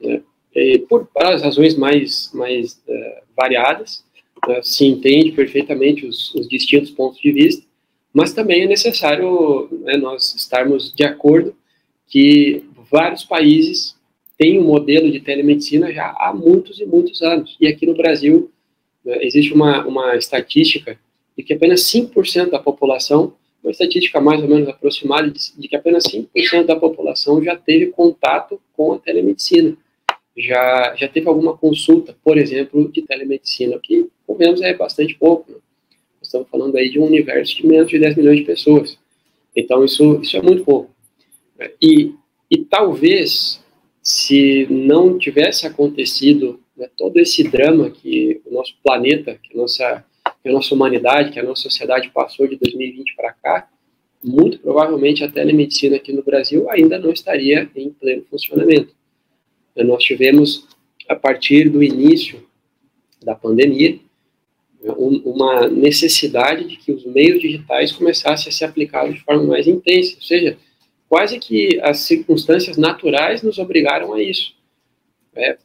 Né? 0.00 0.20
por 0.88 1.08
as 1.16 1.42
razões 1.42 1.76
mais, 1.76 2.30
mais 2.32 2.82
uh, 2.88 3.22
variadas, 3.36 4.04
uh, 4.48 4.62
se 4.62 4.86
entende 4.86 5.32
perfeitamente 5.32 6.06
os, 6.06 6.34
os 6.34 6.48
distintos 6.48 6.90
pontos 6.90 7.20
de 7.20 7.30
vista, 7.30 7.65
mas 8.16 8.32
também 8.32 8.62
é 8.62 8.66
necessário 8.66 9.68
né, 9.82 9.98
nós 9.98 10.34
estarmos 10.34 10.90
de 10.90 11.04
acordo 11.04 11.54
que 12.08 12.64
vários 12.90 13.22
países 13.22 13.94
têm 14.38 14.58
um 14.58 14.64
modelo 14.64 15.12
de 15.12 15.20
telemedicina 15.20 15.92
já 15.92 16.16
há 16.18 16.32
muitos 16.32 16.80
e 16.80 16.86
muitos 16.86 17.20
anos. 17.20 17.58
E 17.60 17.66
aqui 17.68 17.84
no 17.84 17.94
Brasil 17.94 18.50
né, 19.04 19.18
existe 19.20 19.52
uma, 19.52 19.86
uma 19.86 20.16
estatística 20.16 20.98
de 21.36 21.44
que 21.44 21.52
apenas 21.52 21.82
5% 21.82 22.48
da 22.48 22.58
população, 22.58 23.34
uma 23.62 23.70
estatística 23.70 24.18
mais 24.18 24.40
ou 24.40 24.48
menos 24.48 24.66
aproximada, 24.66 25.30
de 25.30 25.68
que 25.68 25.76
apenas 25.76 26.04
5% 26.04 26.64
da 26.64 26.76
população 26.76 27.44
já 27.44 27.54
teve 27.54 27.88
contato 27.88 28.58
com 28.74 28.94
a 28.94 28.98
telemedicina. 28.98 29.76
Já, 30.34 30.94
já 30.96 31.06
teve 31.06 31.28
alguma 31.28 31.54
consulta, 31.54 32.16
por 32.24 32.38
exemplo, 32.38 32.90
de 32.90 33.02
telemedicina, 33.02 33.78
que, 33.78 34.08
menos 34.38 34.62
é 34.62 34.72
bastante 34.72 35.14
pouco. 35.16 35.55
Né? 36.26 36.40
estamos 36.40 36.48
falando 36.50 36.76
aí 36.76 36.90
de 36.90 36.98
um 36.98 37.04
universo 37.04 37.56
de 37.56 37.66
menos 37.66 37.88
de 37.88 37.98
10 37.98 38.16
milhões 38.16 38.38
de 38.38 38.44
pessoas. 38.44 38.98
Então, 39.54 39.84
isso, 39.84 40.20
isso 40.20 40.36
é 40.36 40.42
muito 40.42 40.64
pouco. 40.64 40.90
E, 41.80 42.14
e 42.50 42.58
talvez, 42.58 43.62
se 44.02 44.66
não 44.70 45.18
tivesse 45.18 45.66
acontecido 45.66 46.60
né, 46.76 46.88
todo 46.96 47.18
esse 47.18 47.42
drama 47.44 47.90
que 47.90 48.40
o 48.44 48.52
nosso 48.52 48.74
planeta, 48.82 49.38
que 49.42 49.54
a 49.54 49.56
nossa, 49.56 50.04
que 50.42 50.48
a 50.48 50.52
nossa 50.52 50.74
humanidade, 50.74 51.32
que 51.32 51.40
a 51.40 51.42
nossa 51.42 51.62
sociedade 51.62 52.10
passou 52.10 52.46
de 52.46 52.56
2020 52.56 53.14
para 53.16 53.32
cá, 53.32 53.68
muito 54.22 54.58
provavelmente 54.58 55.22
a 55.24 55.30
telemedicina 55.30 55.96
aqui 55.96 56.12
no 56.12 56.22
Brasil 56.22 56.68
ainda 56.68 56.98
não 56.98 57.10
estaria 57.10 57.70
em 57.74 57.90
pleno 57.90 58.24
funcionamento. 58.28 58.94
Nós 59.76 60.02
tivemos, 60.02 60.66
a 61.08 61.14
partir 61.14 61.68
do 61.68 61.82
início 61.82 62.42
da 63.22 63.34
pandemia, 63.34 63.98
uma 64.92 65.68
necessidade 65.68 66.66
de 66.66 66.76
que 66.76 66.92
os 66.92 67.04
meios 67.06 67.40
digitais 67.40 67.92
começassem 67.92 68.48
a 68.48 68.52
ser 68.52 68.64
aplicados 68.66 69.14
de 69.14 69.22
forma 69.22 69.42
mais 69.42 69.66
intensa, 69.66 70.14
ou 70.16 70.22
seja, 70.22 70.56
quase 71.08 71.38
que 71.38 71.80
as 71.82 72.00
circunstâncias 72.00 72.76
naturais 72.76 73.42
nos 73.42 73.58
obrigaram 73.58 74.14
a 74.14 74.22
isso, 74.22 74.54
é, 75.34 75.56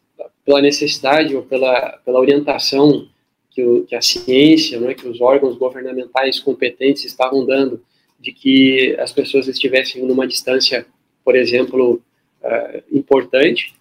pela 0.46 0.62
necessidade 0.62 1.36
ou 1.36 1.44
pela, 1.44 2.00
pela 2.06 2.20
orientação 2.20 3.08
que, 3.52 3.64
o, 3.64 3.86
que 3.86 3.96
a 3.96 4.02
ciência, 4.02 4.80
né, 4.80 4.94
que 4.94 5.08
os 5.08 5.22
órgãos 5.22 5.58
governamentais 5.58 6.40
competentes 6.40 7.06
estavam 7.06 7.46
dando, 7.46 7.82
de 8.20 8.32
que 8.32 8.96
as 9.00 9.12
pessoas 9.12 9.48
estivessem 9.48 10.06
numa 10.06 10.28
distância, 10.28 10.86
por 11.24 11.36
exemplo, 11.36 12.02
uh, 12.44 12.84
importante, 12.92 13.74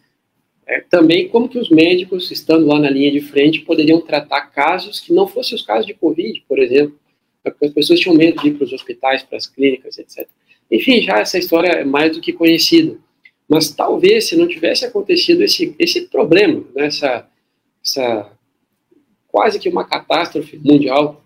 é, 0.71 0.81
também 0.89 1.29
como 1.29 1.49
que 1.49 1.59
os 1.59 1.69
médicos, 1.69 2.31
estando 2.31 2.65
lá 2.65 2.79
na 2.79 2.89
linha 2.89 3.11
de 3.11 3.21
frente, 3.21 3.63
poderiam 3.63 4.01
tratar 4.01 4.43
casos 4.43 5.01
que 5.01 5.13
não 5.13 5.27
fossem 5.27 5.57
os 5.57 5.63
casos 5.63 5.85
de 5.85 5.95
Covid, 5.95 6.45
por 6.49 6.61
exemplo, 6.61 6.97
porque 7.43 7.67
as 7.67 7.73
pessoas 7.73 7.99
tinham 7.99 8.15
medo 8.15 8.41
de 8.41 8.49
ir 8.49 8.55
para 8.55 8.65
os 8.65 8.73
hospitais, 8.73 9.25
para 9.25 9.37
as 9.37 9.47
clínicas, 9.47 9.99
etc. 9.99 10.29
Enfim, 10.71 11.03
já 11.03 11.19
essa 11.19 11.39
história 11.39 11.71
é 11.71 11.85
mais 11.85 12.13
do 12.13 12.21
que 12.21 12.33
conhecida. 12.33 12.97
Mas 13.49 13.73
talvez, 13.73 14.29
se 14.29 14.37
não 14.37 14.47
tivesse 14.47 14.85
acontecido 14.85 15.43
esse, 15.43 15.75
esse 15.77 16.03
problema, 16.03 16.65
né, 16.73 16.87
essa, 16.87 17.29
essa 17.85 18.31
quase 19.27 19.59
que 19.59 19.69
uma 19.69 19.85
catástrofe 19.85 20.57
mundial, 20.57 21.25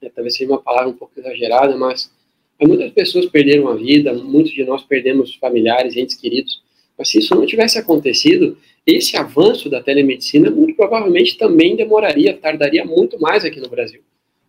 né, 0.00 0.08
talvez 0.14 0.36
seja 0.36 0.48
uma 0.48 0.62
palavra 0.62 0.88
um 0.88 0.96
pouco 0.96 1.18
exagerada, 1.18 1.76
mas 1.76 2.12
muitas 2.60 2.92
pessoas 2.92 3.26
perderam 3.26 3.66
a 3.66 3.74
vida, 3.74 4.12
muitos 4.14 4.52
de 4.52 4.62
nós 4.62 4.84
perdemos 4.84 5.34
familiares, 5.34 5.96
entes 5.96 6.14
queridos, 6.14 6.62
se 7.04 7.18
isso 7.18 7.34
não 7.34 7.46
tivesse 7.46 7.78
acontecido, 7.78 8.56
esse 8.86 9.16
avanço 9.16 9.70
da 9.70 9.82
telemedicina 9.82 10.50
muito 10.50 10.74
provavelmente 10.74 11.38
também 11.38 11.76
demoraria, 11.76 12.36
tardaria 12.36 12.84
muito 12.84 13.20
mais 13.20 13.44
aqui 13.44 13.60
no 13.60 13.68
Brasil. 13.68 14.02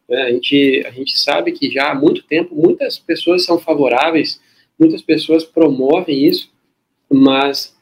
É, 0.10 0.24
a, 0.24 0.32
gente, 0.32 0.84
a 0.86 0.92
gente 0.92 1.18
sabe 1.18 1.52
que 1.52 1.70
já 1.70 1.92
há 1.92 1.96
muito 1.96 2.24
tempo 2.24 2.56
muitas 2.56 3.00
pessoas 3.00 3.46
são 3.46 3.60
favoráveis, 3.60 4.42
muitas 4.78 5.02
pessoas 5.02 5.44
promovem 5.46 6.26
isso, 6.26 6.52
mas 7.10 7.76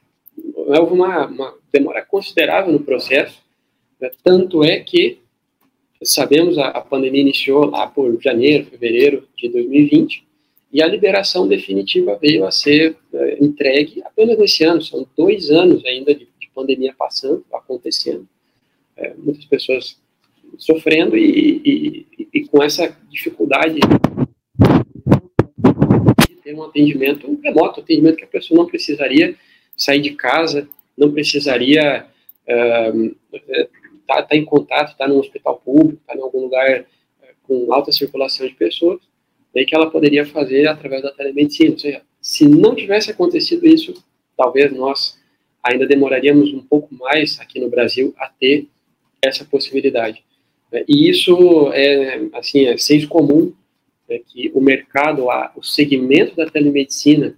houve 0.54 0.94
uma, 0.94 1.26
uma 1.28 1.56
demora 1.72 2.06
considerável 2.06 2.72
no 2.72 2.82
processo. 2.82 3.42
Né? 4.00 4.12
Tanto 4.24 4.64
é 4.64 4.80
que 4.80 5.20
sabemos 6.04 6.58
a, 6.58 6.68
a 6.68 6.82
pandemia 6.82 7.22
iniciou 7.22 7.66
lá 7.66 7.88
por 7.88 8.22
janeiro, 8.22 8.66
fevereiro 8.66 9.28
de 9.38 9.50
2020 9.50 10.31
e 10.72 10.82
a 10.82 10.88
liberação 10.88 11.48
definitiva 11.48 12.18
veio 12.18 12.46
a 12.46 12.52
ser 12.52 12.96
é, 13.14 13.44
entregue 13.44 14.02
apenas 14.06 14.38
nesse 14.38 14.64
ano. 14.64 14.82
São 14.82 15.06
dois 15.18 15.52
anos 15.52 15.84
ainda 15.86 16.16
de, 16.16 16.28
de 16.40 16.50
pandemia 16.56 16.94
passando, 16.98 17.44
acontecendo. 17.54 18.28
É, 18.96 19.14
muitas 19.16 19.44
pessoas 19.46 20.00
sofrendo 20.58 21.18
e, 21.18 21.62
e, 21.66 22.28
e, 22.34 22.46
com 22.48 22.62
essa 22.62 22.96
dificuldade 23.10 23.80
de 26.28 26.36
ter 26.36 26.54
um 26.54 26.64
atendimento 26.64 27.30
um 27.30 27.40
remoto, 27.42 27.80
atendimento 27.80 28.18
que 28.18 28.26
a 28.26 28.28
pessoa 28.28 28.58
não 28.58 28.68
precisaria 28.68 29.36
sair 29.76 30.02
de 30.02 30.12
casa, 30.12 30.70
não 30.98 31.12
precisaria 31.12 32.06
estar 32.46 32.92
uh, 32.92 33.16
tá, 34.06 34.24
tá 34.24 34.36
em 34.36 34.44
contato, 34.44 34.92
estar 34.92 35.06
tá 35.06 35.08
num 35.08 35.20
hospital 35.20 35.62
público, 35.64 36.02
estar 36.02 36.14
tá 36.14 36.20
em 36.20 36.22
algum 36.22 36.42
lugar 36.42 36.82
uh, 36.82 36.86
com 37.44 37.74
alta 37.74 37.92
circulação 37.92 38.46
de 38.46 38.54
pessoas, 38.54 39.00
daí 39.54 39.66
que 39.66 39.76
ela 39.76 39.90
poderia 39.90 40.26
fazer 40.26 40.68
através 40.68 41.02
da 41.02 41.12
telemedicina. 41.12 41.72
Ou 41.72 41.80
seja, 41.80 42.02
se 42.22 42.48
não 42.48 42.76
tivesse 42.76 43.12
acontecido 43.12 43.68
isso, 43.68 43.94
talvez 44.38 44.72
nós 44.72 45.20
ainda 45.64 45.86
demoraríamos 45.86 46.54
um 46.54 46.62
pouco 46.62 46.94
mais 46.96 47.40
aqui 47.40 47.60
no 47.60 47.70
Brasil 47.70 48.14
a 48.18 48.28
ter 48.28 48.68
essa 49.22 49.46
possibilidade. 49.46 50.24
E 50.88 51.10
isso 51.10 51.72
é, 51.74 52.22
assim, 52.34 52.66
é 52.66 52.78
senso 52.78 53.08
comum, 53.08 53.54
é 54.10 54.20
que 54.20 54.52
o 54.54 54.62
mercado, 54.62 55.28
o 55.56 55.64
segmento 55.64 56.36
da 56.36 56.46
telemedicina, 56.46 57.36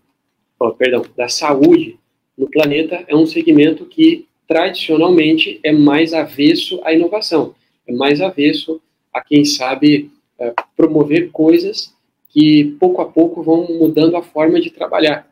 oh, 0.59 0.71
perdão, 0.71 1.03
da 1.15 1.27
saúde 1.27 1.99
no 2.37 2.49
planeta 2.49 3.03
é 3.07 3.15
um 3.15 3.25
segmento 3.25 3.85
que 3.85 4.27
tradicionalmente 4.47 5.59
é 5.63 5.71
mais 5.71 6.13
avesso 6.13 6.79
à 6.83 6.93
inovação, 6.93 7.55
é 7.87 7.93
mais 7.93 8.21
avesso 8.21 8.81
a 9.13 9.21
quem 9.21 9.45
sabe 9.45 10.11
é, 10.39 10.53
promover 10.75 11.29
coisas 11.31 11.93
que 12.33 12.75
pouco 12.79 13.01
a 13.01 13.05
pouco 13.05 13.43
vão 13.43 13.67
mudando 13.67 14.17
a 14.17 14.23
forma 14.23 14.59
de 14.59 14.71
trabalhar. 14.71 15.31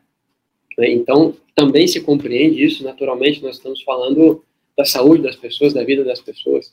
Né? 0.78 0.92
Então, 0.92 1.34
também 1.54 1.86
se 1.88 2.00
compreende 2.00 2.64
isso, 2.64 2.84
naturalmente, 2.84 3.42
nós 3.42 3.56
estamos 3.56 3.82
falando 3.82 4.44
da 4.78 4.84
saúde 4.84 5.22
das 5.22 5.34
pessoas, 5.34 5.74
da 5.74 5.82
vida 5.82 6.04
das 6.04 6.20
pessoas, 6.20 6.72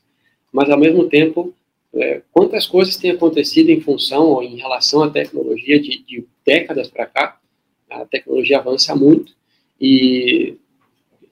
mas 0.53 0.69
ao 0.69 0.79
mesmo 0.79 1.09
tempo, 1.09 1.53
é, 1.93 2.21
quantas 2.31 2.67
coisas 2.67 2.95
têm 2.95 3.11
acontecido 3.11 3.69
em 3.69 3.81
função 3.81 4.27
ou 4.27 4.43
em 4.43 4.55
relação 4.55 5.01
à 5.01 5.09
tecnologia 5.09 5.79
de, 5.79 6.01
de 6.03 6.23
décadas 6.45 6.87
para 6.87 7.07
cá, 7.07 7.39
a 7.89 8.05
tecnologia 8.05 8.59
avança 8.59 8.95
muito 8.95 9.33
e, 9.81 10.55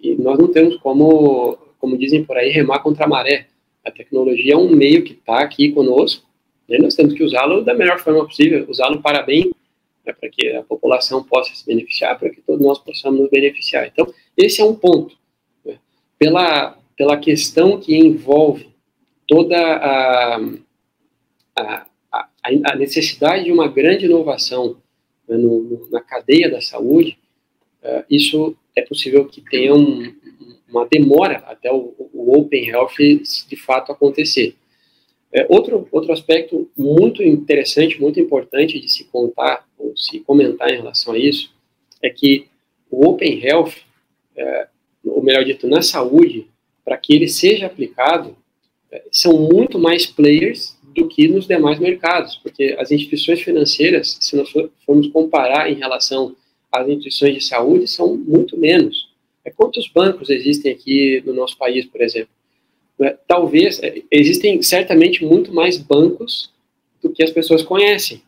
e, 0.02 0.16
nós 0.16 0.40
não 0.40 0.48
temos 0.48 0.78
como, 0.78 1.58
como 1.80 1.98
dizem 1.98 2.24
por 2.24 2.36
aí, 2.36 2.50
remar 2.50 2.80
contra 2.80 3.06
a 3.06 3.08
maré. 3.08 3.48
A 3.86 3.92
tecnologia 3.92 4.54
é 4.54 4.58
um 4.58 4.70
meio 4.70 5.04
que 5.04 5.14
está 5.14 5.40
aqui 5.40 5.72
conosco 5.72 6.27
e 6.68 6.78
nós 6.82 6.96
temos 6.96 7.14
que 7.14 7.24
usá-lo 7.24 7.64
da 7.64 7.74
melhor 7.74 8.00
forma 8.00 8.26
possível, 8.26 8.66
usá-lo 8.70 9.02
para 9.02 9.24
bem, 9.24 9.52
né, 10.06 10.14
para 10.14 10.30
que 10.30 10.50
a 10.50 10.64
população 10.64 11.24
possa 11.24 11.54
se 11.56 11.66
beneficiar, 11.66 12.18
para 12.20 12.30
que 12.30 12.42
todos 12.42 12.62
nós 12.62 12.80
possamos 12.80 13.20
nos 13.20 13.30
beneficiar. 13.30 13.88
Então, 13.88 14.12
esse 14.36 14.62
é 14.62 14.66
um 14.66 14.76
ponto. 14.76 15.16
Né? 15.64 15.78
Pela, 16.20 16.78
pela 16.96 17.18
questão 17.18 17.80
que 17.80 17.96
envolve 17.96 18.70
toda 19.28 19.58
a, 19.58 20.40
a, 21.58 21.88
a, 22.44 22.76
necessidade 22.76 23.46
de 23.46 23.52
uma 23.52 23.68
grande 23.68 24.06
inovação 24.06 24.78
né, 25.28 25.38
no, 25.38 25.88
na 25.92 26.02
cadeia 26.02 26.50
da 26.50 26.62
saúde, 26.62 27.18
uh, 27.84 28.04
isso 28.10 28.56
é 28.76 28.82
possível 28.82 29.26
que 29.26 29.42
tenha 29.42 29.74
um, 29.74 30.14
uma 30.70 30.86
demora 30.86 31.38
até 31.48 31.72
o, 31.72 31.94
o, 32.14 32.38
Open 32.38 32.68
Health 32.70 32.96
de 33.48 33.56
fato 33.56 33.92
acontecer. 33.92 34.56
É, 35.32 35.46
outro, 35.50 35.88
outro 35.92 36.12
aspecto 36.12 36.70
muito 36.78 37.22
interessante, 37.22 38.00
muito 38.00 38.20
importante 38.20 38.80
de 38.80 38.90
se 38.90 39.04
contar 39.06 39.68
ou 39.78 39.96
se 39.96 40.20
comentar 40.22 40.70
em 40.70 40.78
relação 40.78 41.14
a 41.14 41.18
isso, 41.18 41.54
é 42.02 42.10
que 42.10 42.48
o 42.90 43.08
Open 43.08 43.44
Health, 43.44 43.74
é, 44.36 44.68
ou 45.06 45.22
melhor 45.22 45.44
dito, 45.44 45.68
na 45.68 45.82
saúde, 45.82 46.48
para 46.86 46.98
que 46.98 47.14
ele 47.14 47.28
seja 47.28 47.66
aplicado, 47.66 48.36
são 49.12 49.34
muito 49.34 49.78
mais 49.78 50.06
players 50.06 50.78
do 50.96 51.08
que 51.08 51.28
nos 51.28 51.46
demais 51.46 51.80
mercados, 51.80 52.38
porque 52.38 52.76
as 52.80 52.92
instituições 52.92 53.42
financeiras, 53.42 54.18
se 54.20 54.36
nós 54.36 54.50
formos 54.86 55.08
comparar 55.10 55.70
em 55.70 55.76
relação 55.76 56.36
às 56.72 56.88
instituições 56.88 57.36
de 57.36 57.44
saúde, 57.44 57.88
são 57.88 58.16
muito 58.16 58.58
menos. 58.58 59.10
É, 59.46 59.52
quantos 59.52 59.88
bancos 59.88 60.30
existem 60.30 60.72
aqui 60.72 61.22
no 61.26 61.34
nosso 61.34 61.58
país, 61.58 61.86
por 61.86 62.02
exemplo? 62.02 62.30
É, 63.02 63.16
talvez, 63.28 63.82
é, 63.82 64.02
existem 64.10 64.62
certamente 64.62 65.24
muito 65.26 65.54
mais 65.54 65.78
bancos 65.78 66.52
do 67.02 67.12
que 67.12 67.24
as 67.24 67.32
pessoas 67.32 67.64
conhecem. 67.64 68.22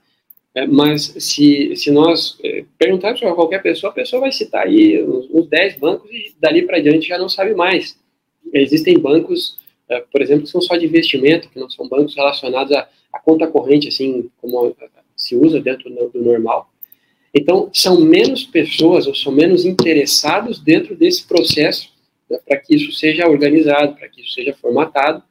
mas 0.69 1.13
se, 1.19 1.75
se 1.75 1.91
nós 1.91 2.38
perguntarmos 2.77 3.19
para 3.19 3.34
qualquer 3.34 3.62
pessoa, 3.62 3.91
a 3.91 3.93
pessoa 3.93 4.21
vai 4.21 4.32
citar 4.32 4.65
aí 4.65 5.01
uns, 5.03 5.29
uns 5.32 5.47
10 5.47 5.77
bancos 5.77 6.10
e 6.12 6.34
dali 6.39 6.63
para 6.63 6.79
diante 6.79 7.08
já 7.08 7.17
não 7.17 7.29
sabe 7.29 7.53
mais. 7.53 7.97
Existem 8.53 8.97
bancos 8.97 9.60
é, 9.89 10.01
por 10.12 10.21
exemplo, 10.21 10.43
que 10.43 10.51
são 10.51 10.62
só 10.62 10.77
de 10.77 10.86
investimento, 10.86 11.49
que 11.49 11.60
não 11.60 11.69
são 11.69 11.89
bancos 11.89 12.15
relacionados 12.15 12.71
à, 12.73 12.88
à 13.12 13.19
conta 13.19 13.47
corrente, 13.47 13.88
assim 13.88 14.29
como 14.39 14.75
se 15.17 15.36
usa 15.36 15.60
dentro 15.60 15.89
do, 15.89 16.10
do 16.10 16.21
normal. 16.21 16.71
Então, 17.34 17.69
são 17.73 17.99
menos 17.99 18.43
pessoas 18.43 19.08
ou 19.08 19.15
são 19.15 19.32
menos 19.32 19.65
interessados 19.65 20.60
dentro 20.60 20.95
desse 20.95 21.27
processo 21.27 21.91
né, 22.30 22.39
para 22.46 22.58
que 22.58 22.76
isso 22.76 22.92
seja 22.92 23.28
organizado, 23.28 23.96
para 23.96 24.08
que 24.08 24.22
isso 24.22 24.34
seja 24.34 24.54
formatado 24.54 25.24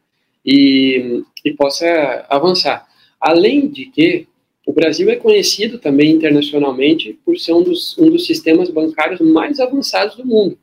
e, 0.45 1.23
e 1.45 1.53
possa 1.53 2.27
avançar. 2.29 2.87
Além 3.21 3.69
de 3.69 3.87
que 3.87 4.27
o 4.67 4.73
Brasil 4.73 5.09
é 5.11 5.17
conhecido 5.17 5.79
também 5.79 6.11
internacionalmente 6.11 7.19
por 7.25 7.39
ser 7.39 7.55
um 7.55 7.63
dos, 7.63 7.97
um 7.99 8.11
dos 8.11 8.27
sistemas 8.27 8.71
bancários 8.71 9.21
mais 9.21 9.59
avançados 9.61 10.17
do 10.17 10.27
mundo 10.27 10.59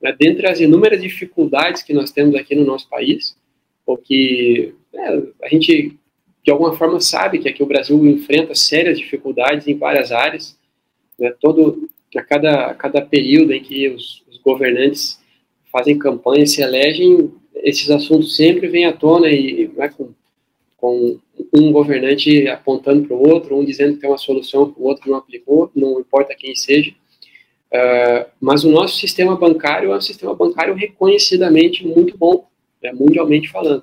né, 0.00 0.14
dentre 0.18 0.46
as 0.46 0.60
inúmeras 0.60 1.00
dificuldades 1.00 1.82
que 1.82 1.92
nós 1.92 2.10
temos 2.10 2.34
aqui 2.34 2.54
no 2.54 2.64
nosso 2.64 2.88
país, 2.88 3.36
porque 3.84 4.74
né, 4.92 5.22
a 5.42 5.48
gente, 5.48 5.98
de 6.44 6.50
alguma 6.50 6.76
forma, 6.76 7.00
sabe 7.00 7.38
que 7.38 7.48
aqui 7.48 7.62
o 7.62 7.66
Brasil 7.66 8.04
enfrenta 8.06 8.54
sérias 8.54 8.98
dificuldades 8.98 9.66
em 9.66 9.76
várias 9.76 10.12
áreas, 10.12 10.58
né, 11.18 11.34
todo, 11.40 11.88
a, 12.16 12.22
cada, 12.22 12.66
a 12.66 12.74
cada 12.74 13.02
período 13.02 13.52
em 13.52 13.62
que 13.62 13.88
os, 13.88 14.22
os 14.28 14.38
governantes 14.38 15.20
fazem 15.70 15.98
campanha, 15.98 16.46
se 16.46 16.62
elegem, 16.62 17.30
esses 17.56 17.90
assuntos 17.90 18.36
sempre 18.36 18.68
vêm 18.68 18.86
à 18.86 18.92
tona 18.92 19.28
e 19.28 19.70
né, 19.76 19.88
com, 19.88 20.10
com 20.76 21.18
um 21.52 21.72
governante 21.72 22.48
apontando 22.48 23.06
para 23.06 23.16
o 23.16 23.28
outro, 23.28 23.56
um 23.56 23.64
dizendo 23.64 23.94
que 23.94 24.00
tem 24.00 24.10
uma 24.10 24.18
solução 24.18 24.70
que 24.70 24.80
o 24.80 24.84
outro 24.84 25.10
não 25.10 25.18
aplicou, 25.18 25.70
não 25.74 26.00
importa 26.00 26.34
quem 26.34 26.54
seja, 26.54 26.92
Uh, 27.68 28.24
mas 28.40 28.64
o 28.64 28.70
nosso 28.70 28.96
sistema 28.96 29.36
bancário 29.36 29.92
é 29.92 29.96
um 29.96 30.00
sistema 30.00 30.34
bancário 30.34 30.74
reconhecidamente 30.74 31.86
muito 31.86 32.16
bom, 32.16 32.46
né, 32.82 32.92
mundialmente 32.92 33.50
falando. 33.50 33.82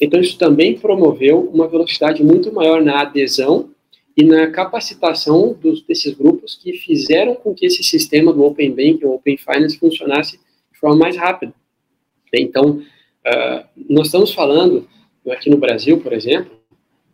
Então, 0.00 0.20
isso 0.20 0.36
também 0.36 0.76
promoveu 0.76 1.48
uma 1.52 1.68
velocidade 1.68 2.24
muito 2.24 2.52
maior 2.52 2.82
na 2.82 3.02
adesão 3.02 3.70
e 4.16 4.24
na 4.24 4.50
capacitação 4.50 5.56
dos, 5.60 5.82
desses 5.82 6.12
grupos 6.14 6.56
que 6.60 6.72
fizeram 6.72 7.36
com 7.36 7.54
que 7.54 7.64
esse 7.64 7.84
sistema 7.84 8.32
do 8.32 8.42
Open 8.44 8.70
Banking, 8.70 9.04
o 9.04 9.14
Open 9.14 9.36
Finance, 9.36 9.78
funcionasse 9.78 10.40
forma 10.82 10.96
mais 10.96 11.16
rápida. 11.16 11.54
Então, 12.34 12.82
uh, 13.26 13.64
nós 13.88 14.08
estamos 14.08 14.34
falando, 14.34 14.88
aqui 15.30 15.48
no 15.48 15.56
Brasil, 15.56 16.00
por 16.00 16.12
exemplo, 16.12 16.60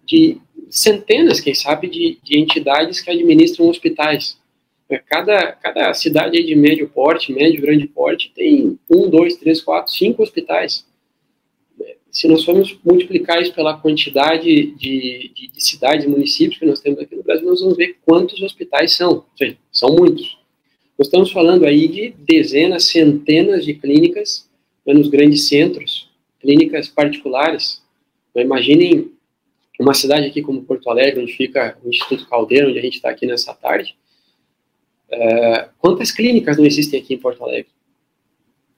de 0.06 0.40
centenas, 0.70 1.38
quem 1.38 1.54
sabe, 1.54 1.86
de, 1.86 2.18
de 2.22 2.38
entidades 2.38 3.02
que 3.02 3.10
administram 3.10 3.68
hospitais. 3.68 4.38
Cada, 5.06 5.52
cada 5.52 5.92
cidade 5.92 6.42
de 6.42 6.54
médio 6.54 6.88
porte, 6.88 7.30
médio, 7.30 7.60
grande 7.60 7.86
porte, 7.86 8.32
tem 8.34 8.78
um, 8.88 9.10
dois, 9.10 9.36
três, 9.36 9.60
quatro, 9.60 9.92
cinco 9.92 10.22
hospitais. 10.22 10.86
Se 12.10 12.26
nós 12.26 12.42
formos 12.42 12.78
multiplicar 12.82 13.42
isso 13.42 13.54
pela 13.54 13.76
quantidade 13.78 14.46
de, 14.46 15.28
de, 15.28 15.50
de 15.52 15.62
cidades 15.62 16.06
e 16.06 16.08
municípios 16.08 16.58
que 16.58 16.64
nós 16.64 16.80
temos 16.80 17.00
aqui 17.00 17.14
no 17.14 17.22
Brasil, 17.22 17.46
nós 17.46 17.60
vamos 17.60 17.76
ver 17.76 17.98
quantos 18.06 18.40
hospitais 18.40 18.96
são. 18.96 19.26
Seja, 19.36 19.58
são 19.70 19.94
muitos. 19.94 20.37
Nós 20.98 21.06
estamos 21.06 21.30
falando 21.30 21.64
aí 21.64 21.86
de 21.86 22.10
dezenas, 22.18 22.86
centenas 22.86 23.64
de 23.64 23.72
clínicas 23.72 24.50
né, 24.84 24.92
nos 24.92 25.08
grandes 25.08 25.46
centros, 25.46 26.10
clínicas 26.40 26.88
particulares. 26.88 27.80
Então, 28.30 28.42
imaginem 28.42 29.12
uma 29.78 29.94
cidade 29.94 30.26
aqui 30.26 30.42
como 30.42 30.64
Porto 30.64 30.90
Alegre, 30.90 31.22
onde 31.22 31.32
fica 31.34 31.78
o 31.84 31.88
Instituto 31.88 32.28
Caldeira, 32.28 32.68
onde 32.68 32.80
a 32.80 32.82
gente 32.82 32.96
está 32.96 33.10
aqui 33.10 33.26
nessa 33.26 33.54
tarde, 33.54 33.96
é, 35.08 35.68
quantas 35.78 36.10
clínicas 36.10 36.58
não 36.58 36.66
existem 36.66 37.00
aqui 37.00 37.14
em 37.14 37.18
Porto 37.18 37.44
Alegre? 37.44 37.70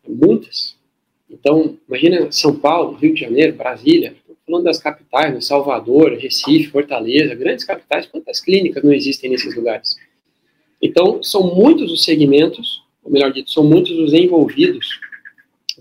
Muitas. 0.07 0.77
Então, 1.29 1.79
imagina 1.89 2.31
São 2.31 2.55
Paulo, 2.55 2.99
Rio 2.99 3.15
de 3.15 3.21
Janeiro, 3.21 3.57
Brasília, 3.57 4.15
falando 4.47 4.65
das 4.65 4.79
capitais, 4.79 5.33
né, 5.33 5.41
Salvador, 5.41 6.13
Recife, 6.19 6.71
Fortaleza, 6.71 7.35
grandes 7.35 7.65
capitais, 7.65 8.07
quantas 8.07 8.41
clínicas 8.41 8.85
não 8.85 8.93
existem 8.93 9.31
nesses 9.31 9.55
lugares? 9.57 9.97
Então, 10.81 11.23
são 11.23 11.55
muitos 11.55 11.93
os 11.93 12.05
segmentos, 12.05 12.83
ou 13.03 13.11
melhor 13.11 13.33
dito, 13.33 13.51
são 13.51 13.65
muitos 13.65 13.99
os 13.99 14.13
envolvidos 14.13 15.01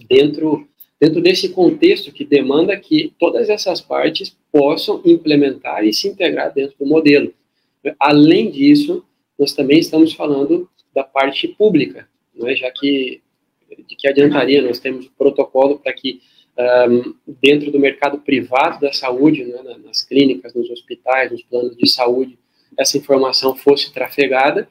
dentro, 0.10 0.68
dentro 1.00 1.22
desse 1.22 1.50
contexto 1.50 2.12
que 2.12 2.26
demanda 2.26 2.78
que 2.78 3.14
todas 3.18 3.50
essas 3.50 3.80
partes 3.80 4.36
possam 4.52 5.02
implementar 5.06 5.86
e 5.86 5.94
se 5.94 6.08
integrar 6.08 6.54
dentro 6.54 6.76
do 6.78 6.86
modelo. 6.86 7.34
Além 8.00 8.52
disso, 8.52 9.06
nós 9.38 9.54
também 9.54 9.80
estamos 9.80 10.14
falando 10.14 10.70
da 10.94 11.04
parte 11.04 11.48
pública, 11.48 12.08
é? 12.44 12.56
já 12.56 12.70
que 12.72 13.22
de 13.88 13.96
que 13.96 14.08
adiantaria 14.08 14.62
nós 14.62 14.80
temos 14.80 15.06
um 15.06 15.12
protocolo 15.18 15.78
para 15.78 15.94
que 15.94 16.22
um, 16.90 17.14
dentro 17.42 17.72
do 17.72 17.80
mercado 17.80 18.18
privado 18.18 18.82
da 18.82 18.92
saúde, 18.92 19.46
né, 19.46 19.62
nas 19.84 20.02
clínicas, 20.02 20.54
nos 20.54 20.70
hospitais, 20.70 21.32
nos 21.32 21.44
planos 21.44 21.78
de 21.78 21.90
saúde, 21.90 22.38
essa 22.78 22.98
informação 22.98 23.56
fosse 23.56 23.94
trafegada 23.94 24.68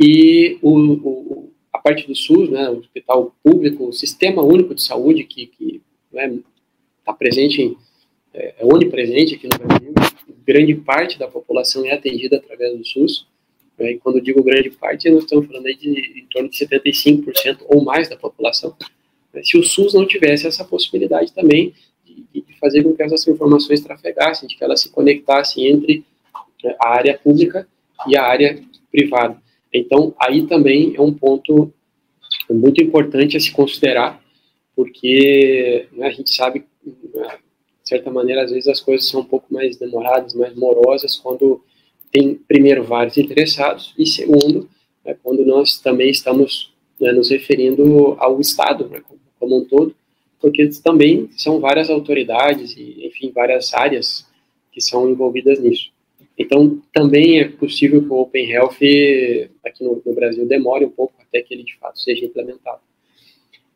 e 0.00 0.58
o, 0.62 0.78
o, 0.78 1.52
a 1.70 1.78
parte 1.78 2.06
do 2.06 2.14
SUS, 2.14 2.48
né, 2.48 2.70
o 2.70 2.78
hospital 2.78 3.36
público, 3.44 3.88
o 3.88 3.92
sistema 3.92 4.42
único 4.42 4.74
de 4.74 4.82
saúde 4.82 5.24
que 5.24 5.52
está 6.10 6.26
né, 6.26 6.38
tá 7.04 7.12
presente, 7.12 7.76
é, 8.32 8.54
é 8.58 8.64
onipresente 8.64 9.34
aqui 9.34 9.46
no 9.46 9.58
Brasil, 9.58 9.92
grande 10.46 10.74
parte 10.74 11.18
da 11.18 11.28
população 11.28 11.84
é 11.84 11.92
atendida 11.92 12.38
através 12.38 12.78
do 12.78 12.84
SUS, 12.84 13.26
né, 13.78 13.92
e 13.92 13.98
quando 13.98 14.22
digo 14.22 14.42
grande 14.42 14.70
parte, 14.70 15.10
nós 15.10 15.24
estamos 15.24 15.46
falando 15.46 15.66
aí 15.66 15.76
de 15.76 15.90
em 15.90 16.26
torno 16.30 16.48
de 16.48 16.56
75% 16.56 17.58
ou 17.68 17.84
mais 17.84 18.08
da 18.08 18.16
população, 18.16 18.74
se 19.44 19.58
o 19.58 19.62
SUS 19.62 19.92
não 19.92 20.06
tivesse 20.06 20.46
essa 20.46 20.64
possibilidade 20.64 21.32
também 21.32 21.74
de, 22.04 22.42
de, 22.42 22.58
fazer 22.58 22.82
com 22.82 22.94
que 22.94 23.02
essas 23.02 23.26
informações 23.28 23.80
trafegassem, 23.80 24.48
de 24.48 24.56
que 24.56 24.64
elas 24.64 24.80
se 24.80 24.90
conectassem 24.90 25.68
entre 25.68 26.04
né, 26.64 26.74
a 26.80 26.88
área 26.88 27.16
pública 27.16 27.68
e 28.08 28.16
a 28.16 28.24
área 28.24 28.60
privada. 28.90 29.40
Então, 29.72 30.14
aí 30.18 30.46
também 30.46 30.94
é 30.96 31.00
um 31.00 31.12
ponto 31.12 31.72
muito 32.50 32.82
importante 32.82 33.36
a 33.36 33.40
se 33.40 33.52
considerar, 33.52 34.20
porque 34.74 35.86
né, 35.92 36.08
a 36.08 36.10
gente 36.10 36.34
sabe, 36.34 36.64
né, 36.84 37.38
de 37.82 37.88
certa 37.88 38.10
maneira, 38.10 38.42
às 38.42 38.50
vezes 38.50 38.68
as 38.68 38.80
coisas 38.80 39.08
são 39.08 39.20
um 39.20 39.24
pouco 39.24 39.52
mais 39.52 39.76
demoradas, 39.76 40.34
mais 40.34 40.54
morosas, 40.54 41.16
quando 41.16 41.62
tem, 42.12 42.34
primeiro, 42.34 42.82
vários 42.82 43.16
interessados, 43.16 43.94
e 43.96 44.06
segundo, 44.06 44.68
né, 45.04 45.16
quando 45.22 45.44
nós 45.44 45.78
também 45.78 46.10
estamos 46.10 46.72
né, 46.98 47.12
nos 47.12 47.30
referindo 47.30 48.16
ao 48.18 48.40
Estado, 48.40 48.88
né, 48.88 49.02
como 49.38 49.58
um 49.58 49.64
todo, 49.64 49.94
porque 50.40 50.68
também 50.82 51.28
são 51.36 51.60
várias 51.60 51.90
autoridades 51.90 52.74
e, 52.76 53.06
enfim, 53.06 53.30
várias 53.30 53.74
áreas 53.74 54.26
que 54.72 54.80
são 54.80 55.08
envolvidas 55.08 55.60
nisso. 55.60 55.90
Então, 56.40 56.80
também 56.90 57.38
é 57.38 57.48
possível 57.50 58.00
que 58.00 58.08
o 58.08 58.18
Open 58.18 58.50
Health 58.50 58.78
aqui 59.62 59.84
no, 59.84 60.00
no, 60.02 60.14
Brasil 60.14 60.46
demore 60.46 60.86
um 60.86 60.90
pouco 60.90 61.12
até 61.20 61.42
que 61.42 61.52
ele 61.52 61.62
de 61.62 61.76
fato 61.76 62.00
seja 62.00 62.24
implementado. 62.24 62.80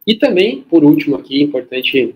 E 0.07 0.15
também, 0.15 0.63
por 0.63 0.83
último, 0.83 1.15
aqui, 1.15 1.43
importante 1.43 2.15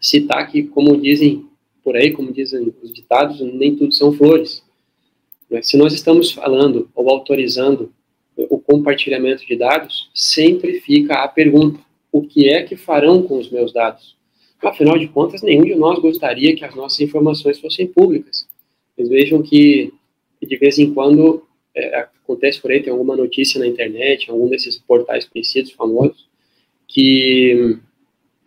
citar 0.00 0.50
que, 0.50 0.62
como 0.62 0.96
dizem 0.96 1.44
por 1.84 1.96
aí, 1.96 2.12
como 2.12 2.32
dizem 2.32 2.72
os 2.82 2.94
ditados, 2.94 3.42
nem 3.42 3.76
tudo 3.76 3.92
são 3.92 4.10
flores. 4.10 4.64
Se 5.60 5.76
nós 5.76 5.92
estamos 5.92 6.32
falando 6.32 6.88
ou 6.94 7.10
autorizando 7.10 7.92
o 8.38 8.58
compartilhamento 8.58 9.44
de 9.46 9.54
dados, 9.54 10.08
sempre 10.14 10.80
fica 10.80 11.22
a 11.22 11.28
pergunta: 11.28 11.78
o 12.10 12.22
que 12.22 12.48
é 12.48 12.62
que 12.62 12.74
farão 12.74 13.22
com 13.22 13.36
os 13.36 13.50
meus 13.50 13.70
dados? 13.70 14.16
Afinal 14.62 14.98
de 14.98 15.08
contas, 15.08 15.42
nenhum 15.42 15.64
de 15.64 15.74
nós 15.74 15.98
gostaria 15.98 16.56
que 16.56 16.64
as 16.64 16.74
nossas 16.74 17.00
informações 17.00 17.60
fossem 17.60 17.86
públicas. 17.86 18.47
Vocês 18.98 19.08
vejam 19.08 19.40
que, 19.40 19.92
de 20.42 20.56
vez 20.56 20.76
em 20.76 20.92
quando, 20.92 21.46
é, 21.72 22.00
acontece 22.00 22.60
por 22.60 22.72
aí, 22.72 22.82
tem 22.82 22.92
alguma 22.92 23.16
notícia 23.16 23.60
na 23.60 23.66
internet, 23.66 24.28
algum 24.28 24.48
desses 24.48 24.76
portais 24.76 25.24
conhecidos, 25.24 25.70
famosos, 25.70 26.28
que 26.88 27.78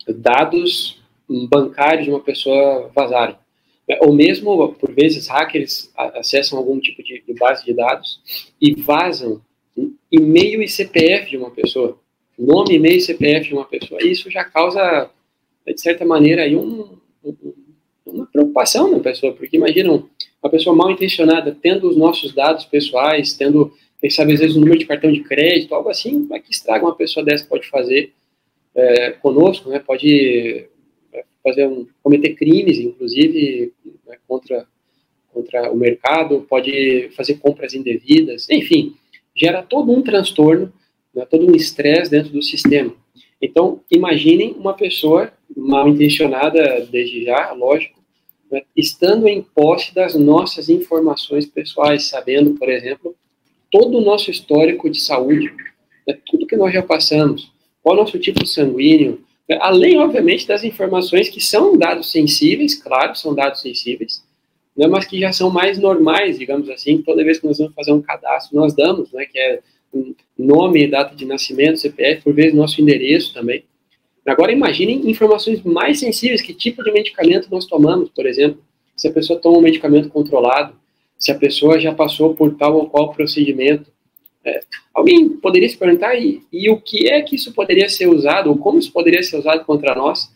dados 0.10 1.02
bancários 1.50 2.04
de 2.04 2.12
uma 2.12 2.20
pessoa 2.20 2.92
vazaram. 2.94 3.38
Ou 4.02 4.14
mesmo, 4.14 4.74
por 4.74 4.94
vezes, 4.94 5.30
hackers 5.30 5.90
acessam 5.96 6.58
algum 6.58 6.78
tipo 6.82 7.02
de, 7.02 7.24
de 7.26 7.34
base 7.34 7.64
de 7.64 7.74
dados 7.74 8.52
e 8.60 8.74
vazam 8.76 9.42
e-mail 10.12 10.62
e 10.62 10.68
CPF 10.68 11.30
de 11.30 11.38
uma 11.38 11.52
pessoa 11.52 11.98
nome, 12.38 12.76
e-mail 12.76 12.98
e 12.98 13.02
CPF 13.02 13.48
de 13.48 13.54
uma 13.54 13.66
pessoa. 13.66 14.04
Isso 14.04 14.30
já 14.30 14.44
causa, 14.44 15.10
de 15.66 15.80
certa 15.80 16.04
maneira, 16.04 16.44
aí 16.44 16.58
um, 16.58 16.98
um, 17.24 17.54
uma 18.12 18.26
preocupação 18.26 18.92
na 18.92 19.00
pessoa, 19.00 19.34
porque 19.34 19.58
imaginam 19.58 20.10
uma 20.42 20.50
pessoa 20.50 20.76
mal 20.76 20.92
intencionada 20.92 21.56
tendo 21.62 21.88
os 21.88 21.96
nossos 21.96 22.34
dados 22.34 22.66
pessoais, 22.66 23.34
tendo, 23.34 23.74
quem 24.00 24.10
sabe, 24.10 24.34
às 24.34 24.40
vezes, 24.40 24.56
o 24.56 24.60
número 24.60 24.78
de 24.78 24.86
cartão 24.86 25.12
de 25.12 25.22
crédito, 25.22 25.74
algo 25.74 25.90
assim, 25.90 26.28
é 26.32 26.40
que 26.40 26.52
estraga 26.52 26.86
uma 26.86 26.96
pessoa 26.96 27.26
dessa 27.26 27.46
pode 27.46 27.68
fazer 27.70 28.14
é, 28.74 29.12
conosco, 29.12 29.70
né? 29.70 29.80
Pode 29.80 30.68
é, 31.14 31.24
fazer 31.44 31.68
um, 31.68 31.88
cometer 32.02 32.36
crimes, 32.36 32.80
inclusive, 32.80 33.74
né, 34.08 34.18
contra, 34.28 34.66
contra 35.34 35.72
o 35.72 35.76
mercado, 35.76 36.46
pode 36.50 37.10
fazer 37.16 37.36
compras 37.36 37.74
indevidas, 37.74 38.50
enfim, 38.50 38.96
gera 39.36 39.62
todo 39.62 39.92
um 39.92 40.02
transtorno 40.02 40.72
né, 41.14 41.26
todo 41.26 41.50
um 41.50 41.56
estresse 41.56 42.10
dentro 42.10 42.32
do 42.32 42.42
sistema. 42.42 42.94
Então, 43.42 43.82
imaginem 43.90 44.54
uma 44.54 44.74
pessoa 44.74 45.32
mal 45.56 45.88
intencionada, 45.88 46.88
desde 46.92 47.26
já, 47.26 47.52
lógico, 47.52 48.00
né, 48.52 48.64
estando 48.76 49.28
em 49.28 49.42
posse 49.42 49.96
das 49.96 50.14
nossas 50.14 50.70
informações 50.70 51.46
pessoais, 51.46 52.10
sabendo, 52.10 52.56
por 52.56 52.70
exemplo, 52.70 53.16
todo 53.72 53.98
o 53.98 54.02
nosso 54.02 54.30
histórico 54.30 54.90
de 54.90 55.00
saúde, 55.00 55.54
né, 56.06 56.18
tudo 56.26 56.46
que 56.46 56.58
nós 56.58 56.74
já 56.74 56.84
passamos, 56.84 57.52
qual 57.82 57.96
é 57.96 58.00
o 58.00 58.02
nosso 58.02 58.20
tipo 58.20 58.46
sanguíneo, 58.46 59.24
né, 59.48 59.58
além, 59.62 59.98
obviamente, 59.98 60.46
das 60.46 60.64
informações 60.64 61.30
que 61.30 61.40
são 61.40 61.78
dados 61.78 62.12
sensíveis, 62.12 62.76
claro, 62.76 63.16
são 63.16 63.34
dados 63.34 63.62
sensíveis, 63.62 64.22
né, 64.76 64.88
mas 64.88 65.06
que 65.06 65.20
já 65.20 65.32
são 65.32 65.50
mais 65.50 65.80
normais, 65.80 66.38
digamos 66.38 66.70
assim, 66.70 67.02
toda 67.02 67.24
vez 67.24 67.40
que 67.40 67.48
nós 67.48 67.58
vamos 67.58 67.74
fazer 67.74 67.94
um 67.94 68.02
cadastro, 68.02 68.58
nós 68.58 68.76
damos, 68.76 69.12
né, 69.14 69.26
que 69.26 69.40
é 69.40 69.60
nome, 70.38 70.88
data 70.88 71.16
de 71.16 71.26
nascimento, 71.26 71.78
CPF, 71.78 72.24
por 72.24 72.34
vezes 72.34 72.54
nosso 72.54 72.82
endereço 72.82 73.34
também. 73.34 73.64
Agora 74.26 74.52
imaginem 74.52 75.10
informações 75.10 75.62
mais 75.64 76.00
sensíveis, 76.00 76.42
que 76.42 76.54
tipo 76.54 76.84
de 76.84 76.92
medicamento 76.92 77.48
nós 77.50 77.66
tomamos, 77.66 78.10
por 78.10 78.26
exemplo, 78.26 78.62
se 78.96 79.08
a 79.08 79.12
pessoa 79.12 79.40
toma 79.40 79.58
um 79.58 79.62
medicamento 79.62 80.10
controlado, 80.10 80.76
se 81.18 81.32
a 81.32 81.36
pessoa 81.36 81.80
já 81.80 81.94
passou 81.94 82.36
por 82.36 82.56
tal 82.56 82.76
ou 82.76 82.90
qual 82.90 83.14
procedimento. 83.14 83.92
É, 84.44 84.60
alguém 84.94 85.30
poderia 85.30 85.70
se 85.70 85.78
perguntar, 85.78 86.16
e, 86.16 86.42
e 86.52 86.70
o 86.70 86.78
que 86.78 87.08
é 87.10 87.22
que 87.22 87.36
isso 87.36 87.54
poderia 87.54 87.90
ser 87.90 88.08
usado, 88.08 88.50
ou 88.50 88.58
como 88.58 88.80
isso 88.80 88.92
poderia 88.92 89.22
ser 89.24 89.38
usado 89.38 89.66
contra 89.66 89.96
nós? 89.96 90.32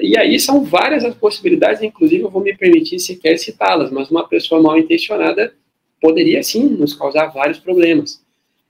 E 0.00 0.18
aí 0.18 0.38
são 0.40 0.64
várias 0.64 1.04
as 1.04 1.14
possibilidades, 1.14 1.82
inclusive 1.82 2.22
eu 2.22 2.30
vou 2.30 2.42
me 2.42 2.56
permitir 2.56 2.98
sequer 2.98 3.38
citá-las, 3.38 3.90
mas 3.90 4.10
uma 4.10 4.26
pessoa 4.26 4.60
mal 4.60 4.78
intencionada 4.78 5.54
poderia 6.00 6.42
sim 6.42 6.64
nos 6.64 6.94
causar 6.94 7.26
vários 7.28 7.58
problemas. 7.58 8.22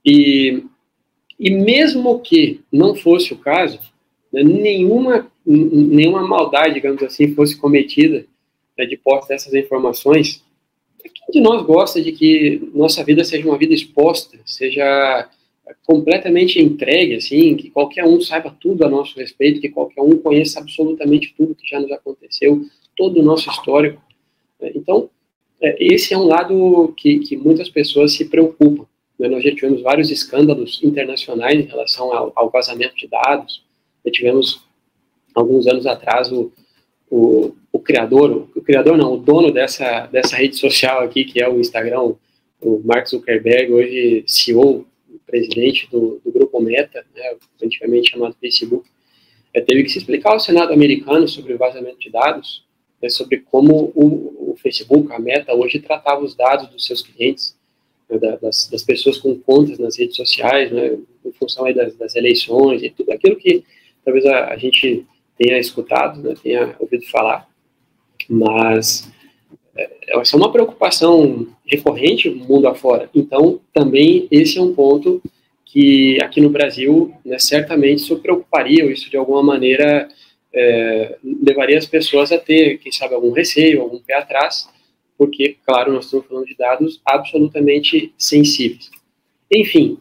E, 0.04 0.64
e 1.38 1.50
mesmo 1.50 2.20
que 2.20 2.60
não 2.70 2.94
fosse 2.94 3.32
o 3.32 3.38
caso, 3.38 3.80
nenhuma, 4.42 5.30
nenhuma 5.46 6.26
maldade, 6.26 6.74
digamos 6.74 7.02
assim, 7.02 7.34
fosse 7.34 7.56
cometida 7.56 8.26
né, 8.76 8.86
de 8.86 8.96
posse 8.96 9.28
dessas 9.28 9.54
informações, 9.54 10.42
quem 11.02 11.26
de 11.32 11.40
nós 11.40 11.64
gosta 11.64 12.00
de 12.00 12.12
que 12.12 12.70
nossa 12.74 13.04
vida 13.04 13.22
seja 13.24 13.46
uma 13.46 13.58
vida 13.58 13.74
exposta, 13.74 14.38
seja 14.44 15.28
completamente 15.84 16.60
entregue, 16.60 17.16
assim, 17.16 17.56
que 17.56 17.70
qualquer 17.70 18.04
um 18.04 18.20
saiba 18.20 18.54
tudo 18.60 18.84
a 18.84 18.88
nosso 18.88 19.18
respeito, 19.18 19.60
que 19.60 19.68
qualquer 19.68 20.02
um 20.02 20.16
conheça 20.18 20.60
absolutamente 20.60 21.34
tudo 21.36 21.54
que 21.54 21.68
já 21.68 21.80
nos 21.80 21.90
aconteceu, 21.90 22.64
todo 22.96 23.20
o 23.20 23.22
nosso 23.22 23.50
histórico. 23.50 24.00
Né. 24.60 24.72
Então, 24.74 25.08
é, 25.60 25.76
esse 25.80 26.12
é 26.12 26.18
um 26.18 26.24
lado 26.24 26.92
que, 26.96 27.18
que 27.20 27.36
muitas 27.36 27.68
pessoas 27.68 28.12
se 28.12 28.26
preocupam. 28.26 28.86
Né, 29.18 29.28
nós 29.28 29.42
já 29.42 29.54
tivemos 29.54 29.82
vários 29.82 30.10
escândalos 30.10 30.82
internacionais 30.82 31.58
em 31.58 31.68
relação 31.68 32.12
ao, 32.12 32.32
ao 32.34 32.50
vazamento 32.50 32.96
de 32.96 33.06
dados. 33.06 33.63
Já 34.04 34.12
tivemos, 34.12 34.64
alguns 35.34 35.66
anos 35.66 35.86
atrás, 35.86 36.30
o, 36.30 36.52
o, 37.10 37.54
o, 37.72 37.78
criador, 37.78 38.48
o 38.54 38.60
criador 38.60 38.96
não, 38.96 39.14
o 39.14 39.16
dono 39.16 39.50
dessa, 39.50 40.06
dessa 40.06 40.36
rede 40.36 40.56
social 40.56 41.02
aqui, 41.02 41.24
que 41.24 41.42
é 41.42 41.48
o 41.48 41.60
Instagram, 41.60 42.14
o 42.60 42.80
Mark 42.84 43.06
Zuckerberg, 43.06 43.72
hoje 43.72 44.24
CEO, 44.26 44.86
presidente 45.26 45.88
do, 45.90 46.20
do 46.24 46.30
grupo 46.30 46.60
Meta, 46.60 47.04
né, 47.14 47.36
antigamente 47.62 48.10
chamado 48.10 48.36
Facebook, 48.40 48.88
é, 49.52 49.60
teve 49.60 49.82
que 49.82 49.88
se 49.90 49.98
explicar 49.98 50.32
ao 50.32 50.40
Senado 50.40 50.72
americano 50.72 51.26
sobre 51.26 51.54
o 51.54 51.58
vazamento 51.58 51.98
de 51.98 52.10
dados, 52.10 52.64
né, 53.02 53.08
sobre 53.08 53.38
como 53.38 53.92
o, 53.94 54.52
o 54.52 54.56
Facebook, 54.56 55.12
a 55.12 55.18
Meta, 55.18 55.54
hoje 55.54 55.80
tratava 55.80 56.22
os 56.22 56.34
dados 56.34 56.68
dos 56.68 56.86
seus 56.86 57.02
clientes, 57.02 57.56
né, 58.08 58.18
das, 58.40 58.68
das, 58.68 58.82
pessoas 58.82 59.18
com 59.18 59.38
contas 59.38 59.78
nas 59.78 59.98
redes 59.98 60.16
sociais, 60.16 60.70
né, 60.70 60.98
em 61.24 61.32
função 61.32 61.72
das, 61.72 61.96
das, 61.96 62.14
eleições 62.14 62.82
e 62.82 62.90
tudo 62.90 63.10
aquilo 63.10 63.36
que 63.36 63.64
talvez 64.04 64.24
a, 64.26 64.48
a 64.52 64.56
gente 64.56 65.04
tenha 65.36 65.58
escutado, 65.58 66.20
né, 66.22 66.34
tenha 66.42 66.76
ouvido 66.78 67.04
falar, 67.06 67.48
mas 68.28 69.10
é, 69.76 70.20
essa 70.20 70.36
é 70.36 70.38
uma 70.38 70.52
preocupação 70.52 71.46
recorrente 71.66 72.30
mundo 72.30 72.68
afora. 72.68 73.10
Então, 73.14 73.60
também 73.72 74.28
esse 74.30 74.58
é 74.58 74.62
um 74.62 74.74
ponto 74.74 75.22
que 75.64 76.18
aqui 76.22 76.40
no 76.40 76.50
Brasil, 76.50 77.12
né, 77.24 77.38
certamente 77.38 77.98
isso 77.98 78.20
preocuparia, 78.20 78.84
ou 78.84 78.90
isso 78.90 79.10
de 79.10 79.16
alguma 79.16 79.42
maneira 79.42 80.08
é, 80.52 81.16
levaria 81.42 81.76
as 81.76 81.86
pessoas 81.86 82.30
a 82.30 82.38
ter, 82.38 82.78
quem 82.78 82.92
sabe, 82.92 83.14
algum 83.14 83.32
receio, 83.32 83.82
algum 83.82 83.98
pé 83.98 84.14
atrás, 84.14 84.68
porque, 85.18 85.56
claro, 85.66 85.92
nós 85.92 86.04
estamos 86.04 86.26
falando 86.26 86.46
de 86.46 86.56
dados 86.56 87.00
absolutamente 87.04 88.12
sensíveis. 88.16 88.90
Enfim, 89.52 89.98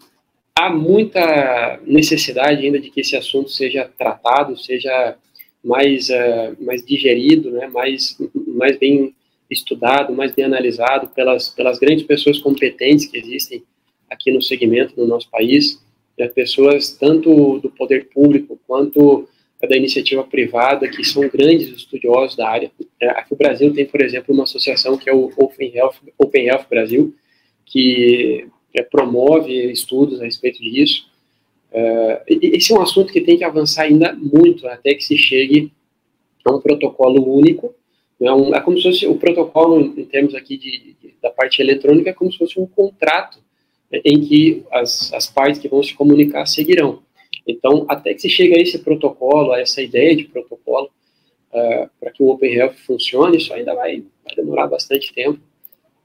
há 0.58 0.70
muita 0.70 1.80
necessidade 1.86 2.66
ainda 2.66 2.80
de 2.80 2.90
que 2.90 3.02
esse 3.02 3.16
assunto 3.16 3.50
seja 3.50 3.90
tratado, 3.98 4.58
seja 4.58 5.16
mais, 5.64 6.10
uh, 6.10 6.56
mais 6.64 6.86
digerido, 6.86 7.52
né, 7.52 7.68
mais, 7.68 8.18
mais 8.48 8.78
bem 8.78 9.16
estudado, 9.50 10.14
mais 10.14 10.34
bem 10.34 10.46
analisado 10.46 11.08
pelas, 11.10 11.50
pelas 11.50 11.80
grandes 11.80 12.06
pessoas 12.06 12.40
competentes 12.40 13.06
que 13.06 13.18
existem 13.18 13.64
aqui 14.10 14.32
no 14.32 14.42
segmento 14.42 14.96
do 14.96 15.08
nosso 15.08 15.30
país, 15.30 15.82
né, 16.18 16.28
pessoas 16.28 16.92
tanto 16.98 17.60
do 17.60 17.70
poder 17.70 18.10
público 18.14 18.60
quanto 18.68 19.28
da 19.68 19.78
iniciativa 19.78 20.24
privada, 20.26 20.90
que 20.90 21.04
são 21.06 21.28
grandes 21.30 21.70
estudiosos 21.70 22.36
da 22.36 22.50
área. 22.50 22.70
É, 23.00 23.10
aqui 23.12 23.32
no 23.32 23.38
Brasil 23.38 23.74
tem, 23.74 23.86
por 23.86 24.02
exemplo, 24.02 24.34
uma 24.34 24.44
associação 24.44 24.98
que 24.98 25.10
é 25.10 25.14
o 25.14 25.32
Open 25.38 25.74
Health, 25.74 25.96
Open 26.18 26.48
Health 26.48 26.66
Brasil, 26.70 27.16
que 27.66 28.46
promove 28.82 29.72
estudos 29.72 30.20
a 30.22 30.26
respeito 30.26 30.60
disso. 30.62 31.08
Uh, 31.72 32.24
esse 32.28 32.72
é 32.72 32.76
um 32.76 32.82
assunto 32.82 33.12
que 33.12 33.22
tem 33.22 33.38
que 33.38 33.44
avançar 33.44 33.84
ainda 33.84 34.14
muito 34.14 34.68
até 34.68 34.94
que 34.94 35.04
se 35.04 35.18
chegue 35.18 35.72
a 36.46 36.54
um 36.54 36.60
protocolo 36.60 37.24
único. 37.36 37.74
Né, 38.20 38.30
é 38.56 38.62
como 38.62 38.78
se 38.78 38.84
fosse 38.84 39.08
o 39.08 39.16
protocolo, 39.16 39.82
em 39.82 40.06
termos 40.06 40.36
aqui 40.36 40.58
de, 40.58 40.96
de, 41.02 41.14
da 41.22 41.30
parte 41.30 41.62
eletrônica, 41.62 42.10
é 42.10 42.14
como 42.14 42.32
se 42.32 42.38
fosse 42.38 42.60
um 42.60 42.66
contrato 42.66 43.40
né, 43.92 44.00
em 44.06 44.22
que 44.22 44.64
as, 44.72 45.14
as 45.14 45.28
partes 45.28 45.60
que 45.60 45.68
vão 45.68 45.84
se 45.84 45.94
comunicar 45.94 46.46
seguirão. 46.46 47.02
Então, 47.48 47.86
até 47.90 48.14
que 48.14 48.22
se 48.22 48.30
chegue 48.30 48.56
a 48.58 48.62
esse 48.62 48.80
protocolo, 48.80 49.52
a 49.52 49.60
essa 49.60 49.82
ideia 49.82 50.16
de 50.16 50.26
protocolo, 50.26 50.90
uh, 51.52 51.90
para 52.00 52.12
que 52.12 52.24
o 52.24 52.30
Open 52.30 52.54
Health 52.54 52.76
funcione, 52.86 53.38
isso 53.38 53.54
ainda 53.54 53.74
vai, 53.74 54.04
vai 54.24 54.36
demorar 54.36 54.68
bastante 54.68 55.14
tempo. 55.14 55.40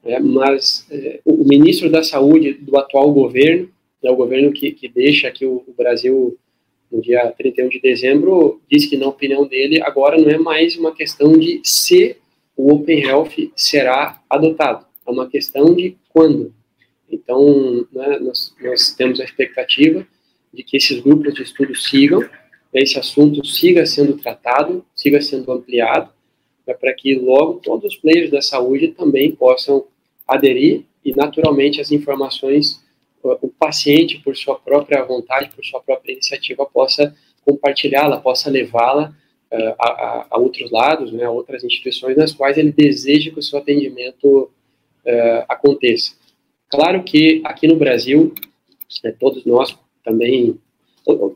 Né, 0.08 0.18
mas 0.20 0.86
uh, 0.90 1.20
o 1.26 1.44
ministro 1.46 1.90
da 1.90 2.02
Saúde 2.02 2.54
do 2.54 2.78
atual 2.78 3.12
governo, 3.12 3.68
né, 4.02 4.10
o 4.10 4.16
governo 4.16 4.50
que, 4.50 4.70
que 4.70 4.88
deixa 4.88 5.28
aqui 5.28 5.44
o, 5.44 5.62
o, 5.66 5.74
Brasil 5.76 6.38
no 6.90 7.02
dia 7.02 7.30
31 7.36 7.68
de 7.68 7.78
dezembro, 7.78 8.58
diz 8.70 8.86
que, 8.86 8.96
na 8.96 9.06
opinião 9.06 9.46
dele, 9.46 9.82
agora 9.82 10.16
não 10.16 10.30
é 10.30 10.38
mais 10.38 10.78
uma 10.78 10.94
questão 10.94 11.38
de 11.38 11.60
se 11.62 12.16
o 12.56 12.72
Open 12.72 13.00
Health 13.00 13.52
será 13.54 14.22
adotado, 14.30 14.86
é 15.06 15.10
uma 15.10 15.28
questão 15.28 15.74
de 15.74 15.94
quando. 16.08 16.54
Então, 17.10 17.86
né, 17.92 18.18
nós, 18.18 18.54
nós, 18.62 18.94
temos 18.94 19.20
a 19.20 19.24
expectativa 19.24 20.08
de 20.54 20.62
que 20.62 20.78
esses 20.78 21.00
grupos 21.00 21.34
de 21.34 21.42
estudo 21.42 21.74
sigam, 21.74 22.20
né, 22.20 22.28
esse 22.76 22.98
assunto 22.98 23.46
siga 23.46 23.84
sendo 23.84 24.16
tratado, 24.16 24.82
siga 24.94 25.20
sendo 25.20 25.52
ampliado, 25.52 26.10
né, 26.66 26.72
para 26.72 26.94
que 26.94 27.14
logo 27.14 27.60
todos 27.62 27.92
os 27.92 27.96
players 27.98 28.30
da 28.30 28.40
saúde 28.40 28.88
também 28.88 29.32
possam 29.32 29.84
aderir 30.28 30.84
e, 31.04 31.14
naturalmente, 31.14 31.80
as 31.80 31.90
informações 31.90 32.86
o 33.22 33.48
paciente, 33.48 34.18
por 34.18 34.36
sua 34.36 34.58
própria 34.58 35.02
vontade, 35.04 35.50
por 35.54 35.64
sua 35.64 35.80
própria 35.80 36.12
iniciativa, 36.12 36.64
possa 36.66 37.14
compartilhá-la, 37.44 38.20
possa 38.20 38.50
levá-la 38.50 39.14
uh, 39.52 39.74
a, 39.78 40.26
a, 40.30 40.38
outros 40.38 40.70
lados, 40.70 41.12
né, 41.12 41.24
a 41.24 41.30
outras 41.30 41.64
instituições 41.64 42.16
nas 42.16 42.32
quais 42.32 42.58
ele 42.58 42.72
deseja 42.72 43.30
que 43.30 43.38
o 43.38 43.42
seu 43.42 43.58
atendimento 43.58 44.50
uh, 45.04 45.44
aconteça. 45.48 46.14
Claro 46.68 47.02
que 47.02 47.40
aqui 47.44 47.66
no 47.66 47.76
Brasil, 47.76 48.34
né, 49.02 49.14
todos 49.18 49.44
nós 49.44 49.76
também, 50.04 50.58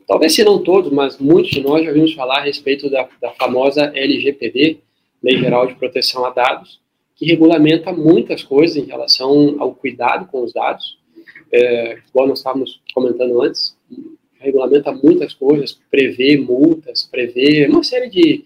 talvez 0.07 0.33
se 0.33 0.43
não 0.43 0.63
todos, 0.63 0.91
mas 0.91 1.17
muitos 1.17 1.51
de 1.51 1.61
nós 1.61 1.83
já 1.83 1.89
ouvimos 1.89 2.13
falar 2.13 2.39
a 2.39 2.43
respeito 2.43 2.89
da, 2.89 3.09
da 3.21 3.31
famosa 3.31 3.91
LGPD, 3.95 4.79
Lei 5.21 5.37
Geral 5.37 5.67
de 5.67 5.75
Proteção 5.75 6.25
a 6.25 6.29
Dados, 6.29 6.79
que 7.15 7.25
regulamenta 7.25 7.91
muitas 7.91 8.43
coisas 8.43 8.77
em 8.77 8.85
relação 8.85 9.55
ao 9.59 9.73
cuidado 9.73 10.27
com 10.27 10.43
os 10.43 10.53
dados, 10.53 10.97
é, 11.51 11.99
igual 12.09 12.27
nós 12.27 12.39
estávamos 12.39 12.81
comentando 12.93 13.41
antes, 13.41 13.77
regulamenta 14.43 14.91
muitas 14.91 15.33
coisas, 15.33 15.79
prevê 15.89 16.37
multas, 16.37 17.07
prevê 17.09 17.67
uma 17.67 17.83
série 17.83 18.09
de, 18.09 18.43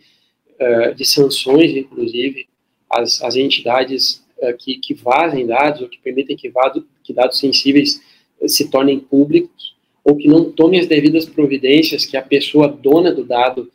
uh, 0.62 0.94
de 0.94 1.04
sanções, 1.04 1.76
inclusive, 1.76 2.48
às, 2.90 3.22
às 3.24 3.36
entidades 3.36 4.24
uh, 4.38 4.56
que, 4.58 4.78
que 4.78 4.94
vazem 4.94 5.48
dados 5.48 5.82
ou 5.82 5.90
que 5.90 5.98
permitem 5.98 6.38
que, 6.38 6.50
vado, 6.50 6.86
que 7.04 7.14
dados 7.14 7.40
sensíveis 7.40 8.00
se 8.46 8.70
tornem 8.70 9.00
públicos 9.00 9.76
ou 10.04 10.16
que 10.16 10.28
não 10.28 10.52
tomem 10.52 10.80
as 10.80 10.88
devidas 10.88 11.26
providências 11.26 12.06
que 12.06 12.16
a 12.16 12.22
pessoa 12.22 12.68
dona 12.68 13.12
do 13.12 13.26
dado 13.26 13.70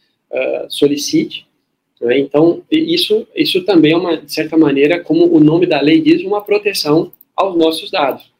solicite. 0.66 1.46
Né? 2.02 2.18
Então, 2.18 2.62
isso, 2.70 3.26
isso 3.34 3.64
também 3.64 3.92
é, 3.92 3.96
uma, 3.96 4.16
de 4.16 4.32
certa 4.32 4.56
maneira, 4.56 5.00
como 5.00 5.32
o 5.32 5.38
nome 5.38 5.66
da 5.66 5.80
lei 5.80 6.00
diz, 6.00 6.22
uma 6.24 6.42
proteção 6.42 7.12
aos 7.36 7.56
nossos 7.56 7.90
dados. 7.90 8.32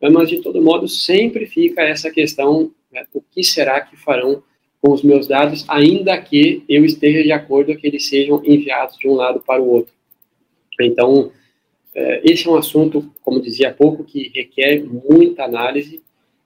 Mas, 0.00 0.28
de 0.28 0.40
todo 0.40 0.62
modo, 0.62 0.86
sempre 0.86 1.44
fica 1.44 1.82
essa 1.82 2.10
questão: 2.10 2.70
né, 2.92 3.04
o 3.12 3.20
que 3.20 3.42
será 3.42 3.80
que 3.80 3.96
farão 3.96 4.42
com 4.80 4.92
os 4.92 5.02
meus 5.02 5.26
dados, 5.26 5.64
ainda 5.66 6.16
que 6.22 6.62
eu 6.68 6.84
esteja 6.84 7.24
de 7.24 7.32
acordo 7.32 7.76
que 7.76 7.88
eles 7.88 8.06
sejam 8.06 8.40
enviados 8.44 8.96
de 8.96 9.08
um 9.08 9.14
lado 9.14 9.40
para 9.40 9.60
o 9.60 9.68
outro? 9.68 9.92
Então, 10.80 11.32
é, 11.92 12.20
esse 12.24 12.46
é 12.46 12.50
um 12.50 12.56
assunto, 12.56 13.12
como 13.22 13.42
dizia 13.42 13.70
há 13.70 13.74
pouco, 13.74 14.04
que 14.04 14.30
requer 14.32 14.84
muita 14.84 15.42
análise, 15.42 16.00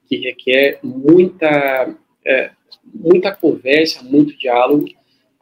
que 0.08 0.16
requer 0.16 0.78
muita, 0.82 1.94
é, 2.24 2.50
muita 2.82 3.30
conversa, 3.34 4.02
muito 4.02 4.34
diálogo, 4.38 4.86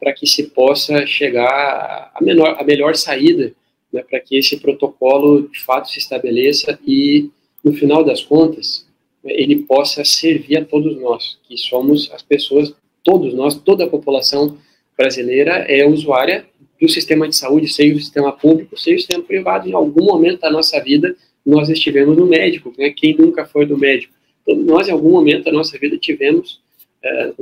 para 0.01 0.15
que 0.15 0.27
se 0.27 0.45
possa 0.45 1.07
chegar 1.07 2.11
à 2.15 2.19
menor, 2.25 2.57
a 2.59 2.65
melhor 2.65 2.97
saída, 2.97 3.53
né, 3.93 4.03
para 4.03 4.19
que 4.19 4.37
esse 4.37 4.57
protocolo 4.59 5.49
de 5.49 5.61
fato 5.61 5.91
se 5.91 5.99
estabeleça 5.99 6.79
e 6.87 7.31
no 7.63 7.75
final 7.75 8.03
das 8.03 8.23
contas, 8.23 8.87
ele 9.23 9.57
possa 9.57 10.03
servir 10.05 10.57
a 10.57 10.65
todos 10.65 10.99
nós, 10.99 11.39
que 11.47 11.59
somos 11.59 12.11
as 12.13 12.23
pessoas, 12.23 12.75
todos 13.05 13.35
nós, 13.35 13.55
toda 13.55 13.85
a 13.85 13.89
população 13.89 14.57
brasileira 14.97 15.53
é 15.69 15.87
usuária 15.87 16.47
do 16.81 16.89
sistema 16.89 17.29
de 17.29 17.37
saúde, 17.37 17.69
seja 17.69 17.95
o 17.95 18.01
sistema 18.01 18.33
público, 18.33 18.79
seja 18.79 18.97
o 18.97 19.01
sistema 19.01 19.23
privado. 19.23 19.69
Em 19.69 19.75
algum 19.75 20.05
momento 20.05 20.41
da 20.41 20.51
nossa 20.51 20.81
vida, 20.81 21.15
nós 21.45 21.69
estivemos 21.69 22.17
no 22.17 22.27
médico, 22.27 22.73
né? 22.79 22.91
quem 22.91 23.15
nunca 23.17 23.45
foi 23.45 23.67
do 23.67 23.77
médico? 23.77 24.15
Todos 24.47 24.65
nós, 24.65 24.89
em 24.89 24.93
algum 24.93 25.11
momento 25.11 25.45
da 25.45 25.53
nossa 25.53 25.79
vida, 25.79 25.99
tivemos 25.99 26.61
é, 27.03 27.33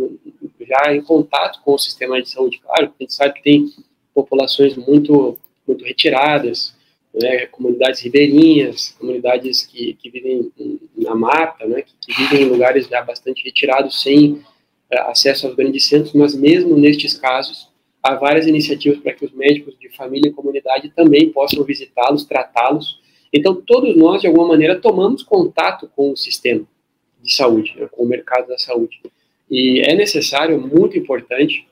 já 0.61 0.95
em 0.95 1.03
contato 1.03 1.61
com 1.65 1.75
o 1.75 1.79
sistema 1.79 2.21
de 2.21 2.29
saúde. 2.29 2.61
Claro, 2.61 2.93
a 2.99 3.03
gente 3.03 3.15
sabe 3.15 3.35
que 3.35 3.43
tem 3.43 3.73
populações 4.15 4.77
muito, 4.77 5.39
muito 5.67 5.85
retiradas, 5.85 6.77
né, 7.15 7.47
comunidades 7.47 8.01
ribeirinhas, 8.01 8.95
comunidades 8.99 9.67
que, 9.67 9.95
que 9.95 10.11
vivem 10.11 10.53
na 10.97 11.15
mata, 11.15 11.67
né, 11.67 11.83
que, 11.83 11.93
que, 12.01 12.23
vivem 12.23 12.43
em 12.43 12.49
lugares 12.49 12.87
já 12.87 13.03
bastante 13.03 13.45
retirados, 13.45 14.03
sem 14.03 14.33
uh, 14.33 14.43
acesso 15.07 15.47
aos 15.47 15.57
grandes 15.57 15.87
centros, 15.87 16.13
mas 16.13 16.35
mesmo 16.35 16.77
nestes 16.77 17.15
casos, 17.15 17.69
há 18.03 18.15
várias 18.15 18.47
iniciativas 18.47 18.99
para 19.01 19.13
que 19.13 19.25
os 19.25 19.33
médicos 19.33 19.77
de 19.79 19.89
família 19.91 20.29
e 20.29 20.33
comunidade 20.33 20.91
também 20.91 21.31
possam 21.31 21.65
visitá-los, 21.65 22.25
tratá-los. 22.25 23.01
Então, 23.33 23.55
todos 23.55 23.97
nós, 23.97 24.21
de 24.21 24.27
alguma 24.27 24.49
maneira, 24.49 24.81
tomamos 24.81 25.23
contato 25.23 25.91
com 25.95 26.13
o 26.13 26.17
sistema 26.17 26.65
de 27.23 27.35
saúde, 27.35 27.75
né, 27.77 27.89
com 27.91 28.05
o 28.05 28.09
mercado 28.09 28.49
da 28.49 28.59
saúde. 28.59 29.01
E 29.51 29.81
é 29.81 29.95
necessário, 29.95 30.61
muito 30.61 30.99
importante, 30.99 31.67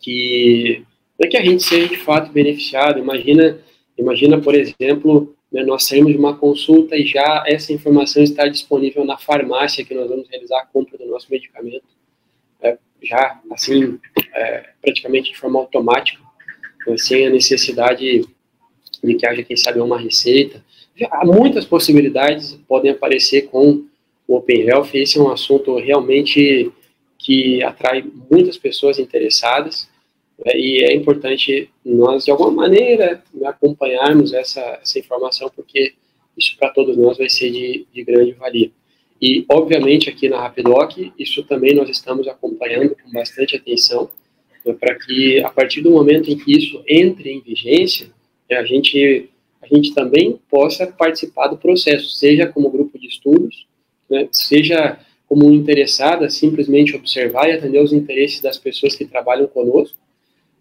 que, 0.00 0.82
é 1.18 1.26
que 1.26 1.36
a 1.36 1.44
gente 1.44 1.62
seja 1.62 1.88
de 1.88 1.96
fato 1.96 2.32
beneficiado. 2.32 2.98
Imagina 2.98 3.60
Imagina, 3.96 4.40
por 4.40 4.54
exemplo, 4.54 5.34
né, 5.52 5.62
nós 5.62 5.86
saímos 5.86 6.12
de 6.12 6.18
uma 6.18 6.36
consulta 6.36 6.96
e 6.96 7.06
já 7.06 7.44
essa 7.46 7.72
informação 7.72 8.22
está 8.22 8.46
disponível 8.48 9.04
na 9.04 9.16
farmácia 9.16 9.84
que 9.84 9.94
nós 9.94 10.08
vamos 10.08 10.28
realizar 10.28 10.60
a 10.60 10.66
compra 10.66 10.98
do 10.98 11.06
nosso 11.06 11.28
medicamento, 11.30 11.84
é, 12.60 12.76
já 13.02 13.40
assim, 13.52 13.98
é, 14.34 14.70
praticamente 14.82 15.30
de 15.30 15.38
forma 15.38 15.60
automática, 15.60 16.20
né, 16.86 16.96
sem 16.98 17.26
a 17.26 17.30
necessidade 17.30 18.26
de 19.02 19.14
que 19.14 19.26
haja, 19.26 19.42
quem 19.44 19.56
sabe, 19.56 19.80
uma 19.80 19.98
receita. 19.98 20.64
Já, 20.96 21.08
há 21.10 21.24
muitas 21.24 21.64
possibilidades 21.64 22.54
podem 22.66 22.90
aparecer 22.90 23.42
com 23.42 23.84
o 24.26 24.36
Open 24.36 24.62
Health, 24.62 24.88
esse 24.94 25.18
é 25.18 25.20
um 25.20 25.30
assunto 25.30 25.76
realmente 25.76 26.72
que 27.24 27.62
atrai 27.62 28.04
muitas 28.30 28.58
pessoas 28.58 28.98
interessadas, 28.98 29.88
é, 30.44 30.58
e 30.58 30.84
é 30.84 30.94
importante 30.94 31.70
nós, 31.82 32.26
de 32.26 32.30
alguma 32.30 32.50
maneira, 32.50 33.24
acompanharmos 33.46 34.34
essa, 34.34 34.60
essa 34.82 34.98
informação, 34.98 35.50
porque 35.54 35.94
isso 36.36 36.56
para 36.58 36.68
todos 36.68 36.96
nós 36.98 37.16
vai 37.16 37.30
ser 37.30 37.50
de, 37.50 37.86
de 37.92 38.04
grande 38.04 38.32
valia. 38.32 38.70
E, 39.22 39.42
obviamente, 39.48 40.10
aqui 40.10 40.28
na 40.28 40.38
Rapidoc, 40.38 40.98
isso 41.18 41.42
também 41.44 41.74
nós 41.74 41.88
estamos 41.88 42.28
acompanhando 42.28 42.94
com 42.94 43.10
bastante 43.10 43.56
atenção, 43.56 44.10
né, 44.66 44.74
para 44.78 44.94
que, 44.96 45.42
a 45.42 45.48
partir 45.48 45.80
do 45.80 45.90
momento 45.90 46.30
em 46.30 46.36
que 46.36 46.52
isso 46.52 46.82
entre 46.86 47.30
em 47.30 47.40
vigência, 47.40 48.08
né, 48.50 48.58
a 48.58 48.64
gente, 48.66 49.30
a 49.62 49.66
gente 49.66 49.94
também 49.94 50.38
possa 50.50 50.86
participar 50.86 51.46
do 51.46 51.56
processo, 51.56 52.10
seja 52.10 52.46
como 52.46 52.70
grupo 52.70 52.98
de 52.98 53.06
estudos, 53.06 53.66
né, 54.10 54.28
seja 54.30 54.98
como 55.34 55.50
interessada, 55.50 56.30
simplesmente 56.30 56.94
observar 56.94 57.48
e 57.48 57.54
atender 57.54 57.82
os 57.82 57.92
interesses 57.92 58.40
das 58.40 58.56
pessoas 58.56 58.94
que 58.94 59.04
trabalham 59.04 59.48
conosco, 59.48 59.98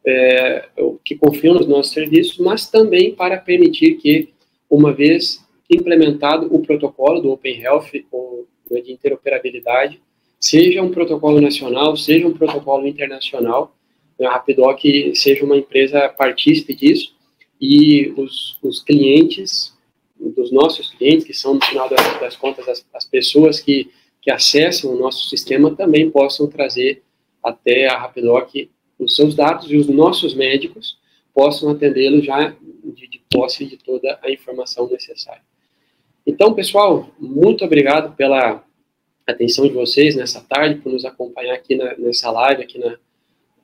é, 0.03 0.67
que 1.05 1.15
confiam 1.15 1.53
nos 1.53 1.67
nossos 1.67 1.93
serviços, 1.93 2.39
mas 2.39 2.67
também 2.67 3.13
para 3.13 3.37
permitir 3.37 3.97
que, 3.97 4.29
uma 4.67 4.91
vez 4.91 5.45
implementado 5.69 6.47
o 6.51 6.59
protocolo 6.59 7.21
do 7.21 7.31
Open 7.31 7.61
Health 7.61 7.85
ou 8.11 8.47
de 8.71 8.91
interoperabilidade, 8.91 10.01
seja 10.39 10.81
um 10.81 10.89
protocolo 10.89 11.39
nacional, 11.39 11.95
seja 11.95 12.27
um 12.27 12.33
protocolo 12.33 12.87
internacional, 12.87 13.75
a 14.19 14.31
Rapidoc 14.31 14.81
seja 15.13 15.45
uma 15.45 15.55
empresa 15.55 16.09
partícipe 16.09 16.73
disso 16.73 17.15
e 17.61 18.11
os, 18.17 18.57
os 18.63 18.81
clientes, 18.81 19.71
dos 20.19 20.51
nossos 20.51 20.89
clientes, 20.95 21.27
que 21.27 21.33
são, 21.33 21.53
no 21.53 21.63
final 21.63 21.87
das, 21.87 22.19
das 22.19 22.35
contas, 22.35 22.67
as, 22.67 22.83
as 22.91 23.05
pessoas 23.05 23.59
que, 23.59 23.91
que 24.23 24.31
acessam 24.31 24.93
o 24.93 24.97
nosso 24.97 25.27
sistema, 25.27 25.75
também 25.75 26.09
possam 26.09 26.47
trazer 26.47 27.03
até 27.43 27.87
a 27.87 27.97
Rapidoc 27.97 28.69
os 28.97 29.15
seus 29.15 29.35
dados 29.35 29.69
e 29.69 29.75
os 29.75 29.87
nossos 29.87 30.33
médicos 30.33 30.97
possam 31.33 31.69
atendê-lo 31.69 32.21
já 32.21 32.55
de, 32.83 33.07
de 33.07 33.21
posse 33.29 33.65
de 33.65 33.75
toda 33.75 34.17
a 34.23 34.31
informação 34.31 34.87
necessária. 34.87 35.41
Então, 36.25 36.53
pessoal, 36.53 37.09
muito 37.19 37.65
obrigado 37.65 38.15
pela 38.15 38.63
atenção 39.27 39.67
de 39.67 39.73
vocês 39.73 40.15
nessa 40.15 40.39
tarde, 40.39 40.79
por 40.79 40.91
nos 40.91 41.03
acompanhar 41.03 41.55
aqui 41.55 41.75
na, 41.75 41.97
nessa 41.97 42.31
live, 42.31 42.63
aqui 42.63 42.79
na, 42.79 42.97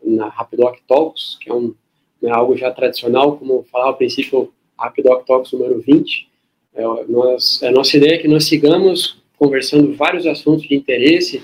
na 0.04 0.28
Rapidoc 0.28 0.78
Talks, 0.86 1.38
que 1.40 1.50
é, 1.50 1.54
um, 1.54 1.74
é 2.22 2.30
algo 2.32 2.58
já 2.58 2.70
tradicional, 2.70 3.38
como 3.38 3.66
falava 3.72 3.92
ao 3.92 3.98
princípio, 3.98 4.54
Rapidoc 4.78 5.26
Talks 5.26 5.54
número 5.54 5.80
20. 5.80 6.28
É, 6.74 6.84
nós, 7.08 7.64
a 7.64 7.72
nossa 7.72 7.96
ideia 7.96 8.16
é 8.16 8.18
que 8.18 8.28
nós 8.28 8.46
sigamos 8.46 9.22
conversando 9.40 9.94
vários 9.94 10.28
assuntos 10.28 10.68
de 10.68 10.76
interesse, 10.76 11.42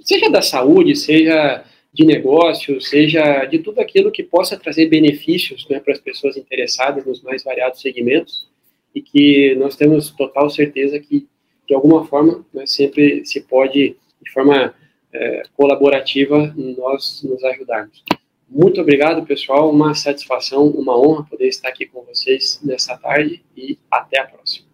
seja 0.00 0.30
da 0.30 0.40
saúde, 0.40 0.94
seja 0.94 1.64
de 1.92 2.06
negócio, 2.06 2.80
seja 2.80 3.44
de 3.44 3.58
tudo 3.58 3.80
aquilo 3.80 4.10
que 4.10 4.22
possa 4.22 4.56
trazer 4.56 4.86
benefícios 4.86 5.66
né, 5.68 5.80
para 5.80 5.92
as 5.92 6.00
pessoas 6.00 6.36
interessadas 6.36 7.04
nos 7.04 7.22
mais 7.22 7.42
variados 7.42 7.80
segmentos 7.80 8.48
e 8.94 9.02
que 9.02 9.54
nós 9.56 9.76
temos 9.76 10.10
total 10.10 10.48
certeza 10.48 10.98
que, 10.98 11.26
de 11.68 11.74
alguma 11.74 12.06
forma, 12.06 12.44
né, 12.52 12.64
sempre 12.66 13.24
se 13.26 13.40
pode, 13.40 13.96
de 14.22 14.32
forma 14.32 14.74
é, 15.12 15.42
colaborativa, 15.56 16.54
nós 16.56 17.22
nos 17.24 17.42
ajudarmos. 17.44 18.02
Muito 18.48 18.80
obrigado, 18.80 19.26
pessoal. 19.26 19.70
Uma 19.70 19.94
satisfação, 19.94 20.68
uma 20.68 20.96
honra 20.96 21.24
poder 21.24 21.48
estar 21.48 21.68
aqui 21.68 21.86
com 21.86 22.02
vocês 22.02 22.60
nessa 22.62 22.96
tarde 22.96 23.42
e 23.56 23.78
até 23.90 24.20
a 24.20 24.24
próxima. 24.24 24.73